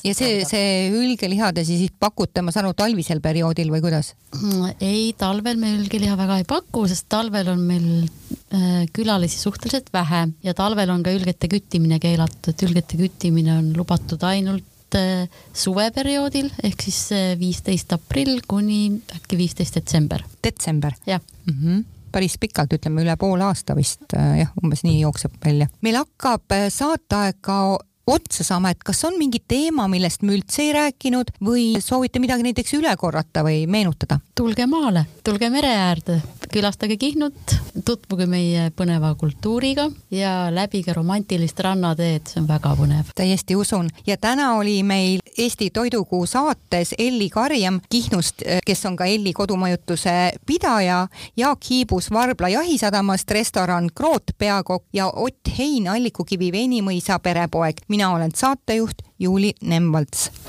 Ja 0.04 0.14
see, 0.18 0.42
see 0.50 0.90
ülgeliha 0.96 1.52
te 1.54 1.64
siis 1.68 1.92
pakute, 2.02 2.42
ma 2.46 2.54
saan 2.54 2.68
aru, 2.68 2.76
talvisel 2.78 3.22
perioodil 3.22 3.70
või 3.74 3.84
kuidas? 3.84 4.14
Mm, 4.40 4.72
ei, 4.82 5.12
talvel 5.18 5.60
me 5.62 5.76
ülgeliha 5.78 6.18
väga 6.18 6.40
ei 6.42 6.48
paku, 6.50 6.88
sest 6.90 7.06
talvel 7.12 7.52
on 7.54 7.62
meil 7.68 7.86
äh, 8.02 8.88
külalisi 8.96 9.38
suhteliselt 9.42 9.92
vähe 9.94 10.26
ja 10.46 10.56
talvel 10.58 10.90
on 10.94 11.06
ka 11.06 11.14
ülgete 11.14 11.52
küttimine 11.52 12.02
keelatud, 12.02 12.52
et 12.54 12.66
ülgete 12.66 12.98
küttimine 13.00 13.60
on 13.60 13.70
lubatud 13.78 14.26
ainult 14.26 14.98
äh, 14.98 15.30
suveperioodil 15.54 16.50
ehk 16.66 16.88
siis 16.88 17.04
äh, 17.14 17.30
viisteist 17.40 17.94
aprill 17.94 18.42
kuni 18.50 18.82
äkki 19.20 19.38
viisteist 19.38 19.78
detsember. 19.78 20.26
detsember? 20.44 20.98
jah 21.06 21.22
mm. 21.46 21.56
-hmm 21.56 21.88
päris 22.10 22.40
pikalt, 22.42 22.72
ütleme 22.74 23.04
üle 23.04 23.14
poole 23.22 23.44
aasta 23.46 23.76
vist 23.78 24.16
jah, 24.18 24.50
umbes 24.64 24.82
nii 24.82 24.96
jookseb 25.04 25.36
välja. 25.46 25.68
meil 25.86 26.00
hakkab 26.00 26.56
saateaeg 26.74 27.38
ka 27.46 27.78
otsa 28.10 28.44
saama, 28.44 28.74
et 28.74 28.84
kas 28.86 29.04
on 29.08 29.18
mingi 29.20 29.42
teema, 29.48 29.88
millest 29.92 30.24
me 30.26 30.36
üldse 30.38 30.64
ei 30.66 30.74
rääkinud 30.76 31.34
või 31.46 31.72
soovite 31.84 32.22
midagi 32.22 32.46
näiteks 32.48 32.76
üle 32.80 32.96
korrata 32.98 33.44
või 33.46 33.64
meenutada? 33.70 34.20
tulge 34.36 34.66
maale, 34.72 35.06
tulge 35.24 35.50
mere 35.52 35.72
äärde, 35.76 36.20
külastage 36.54 36.98
Kihnut, 36.98 37.56
tutvuge 37.86 38.26
meie 38.30 38.70
põneva 38.76 39.14
kultuuriga 39.20 39.90
ja 40.12 40.50
läbige 40.54 40.94
romantilist 40.94 41.60
rannateed, 41.64 42.28
see 42.30 42.42
on 42.42 42.48
väga 42.50 42.74
põnev. 42.80 43.12
täiesti 43.16 43.56
usun 43.56 43.90
ja 44.08 44.18
täna 44.18 44.54
oli 44.58 44.82
meil 44.84 45.20
Eesti 45.38 45.70
Toidukuu 45.70 46.26
saates 46.26 46.96
Elli 46.98 47.30
Karjem 47.30 47.80
Kihnust, 47.90 48.44
kes 48.66 48.86
on 48.86 48.96
ka 49.00 49.06
Elli 49.06 49.34
kodumajutuse 49.34 50.34
pidaja, 50.46 51.08
Jaak 51.38 51.70
Hiibus 51.70 52.12
Varbla 52.12 52.50
jahisadamast, 52.50 53.32
restoran 53.32 53.90
Kroot 53.96 54.36
peakokk 54.38 54.86
ja 54.94 55.08
Ott 55.08 55.54
Hein 55.58 55.88
Allikukivi 55.88 56.52
veinimõisa 56.52 57.20
perepoeg. 57.20 57.76
mina 57.88 58.14
olen 58.16 58.32
saatejuht 58.36 59.02
Juuli 59.20 59.54
Nemvalts 59.62 60.49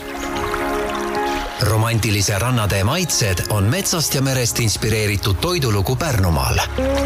romantilise 1.63 2.39
rannatee 2.39 2.85
maitsed 2.85 3.39
on 3.51 3.65
metsast 3.65 4.15
ja 4.15 4.23
merest 4.23 4.59
inspireeritud 4.61 5.37
toidulugu 5.41 5.97
Pärnumaal. 5.97 6.59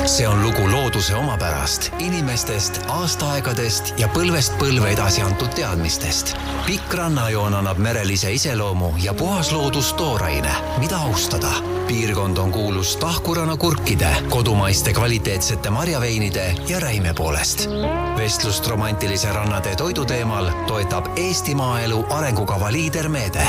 see 0.07 0.29
on 0.29 0.43
lugu 0.43 0.71
looduse 0.71 1.15
omapärast, 1.15 1.91
inimestest, 1.99 2.81
aastaaegadest 2.89 3.95
ja 3.99 4.09
põlvest 4.09 4.59
põlve 4.59 4.93
edasi 4.93 5.23
antud 5.23 5.49
teadmistest. 5.55 6.37
pikk 6.67 6.95
rannajoon 6.95 7.55
annab 7.55 7.79
merelise 7.79 8.33
iseloomu 8.33 8.95
ja 9.03 9.15
puhas 9.15 9.53
loodus 9.53 9.93
tooraine, 9.95 10.55
mida 10.79 10.97
austada. 10.97 11.51
piirkond 11.87 12.37
on 12.37 12.53
kuulus 12.53 12.97
tahkurana 12.97 13.57
kurkide, 13.57 14.17
kodumaiste 14.29 14.93
kvaliteetsete 14.93 15.71
marjaveinide 15.71 16.55
ja 16.69 16.81
räime 16.81 17.15
poolest. 17.15 17.69
vestlust 18.17 18.67
romantilise 18.67 19.33
rannatee 19.33 19.77
toidu 19.77 20.05
teemal 20.05 20.51
toetab 20.67 21.07
Eesti 21.17 21.55
Maaelu 21.55 22.07
arengukava 22.11 22.73
liidermeede 22.73 23.47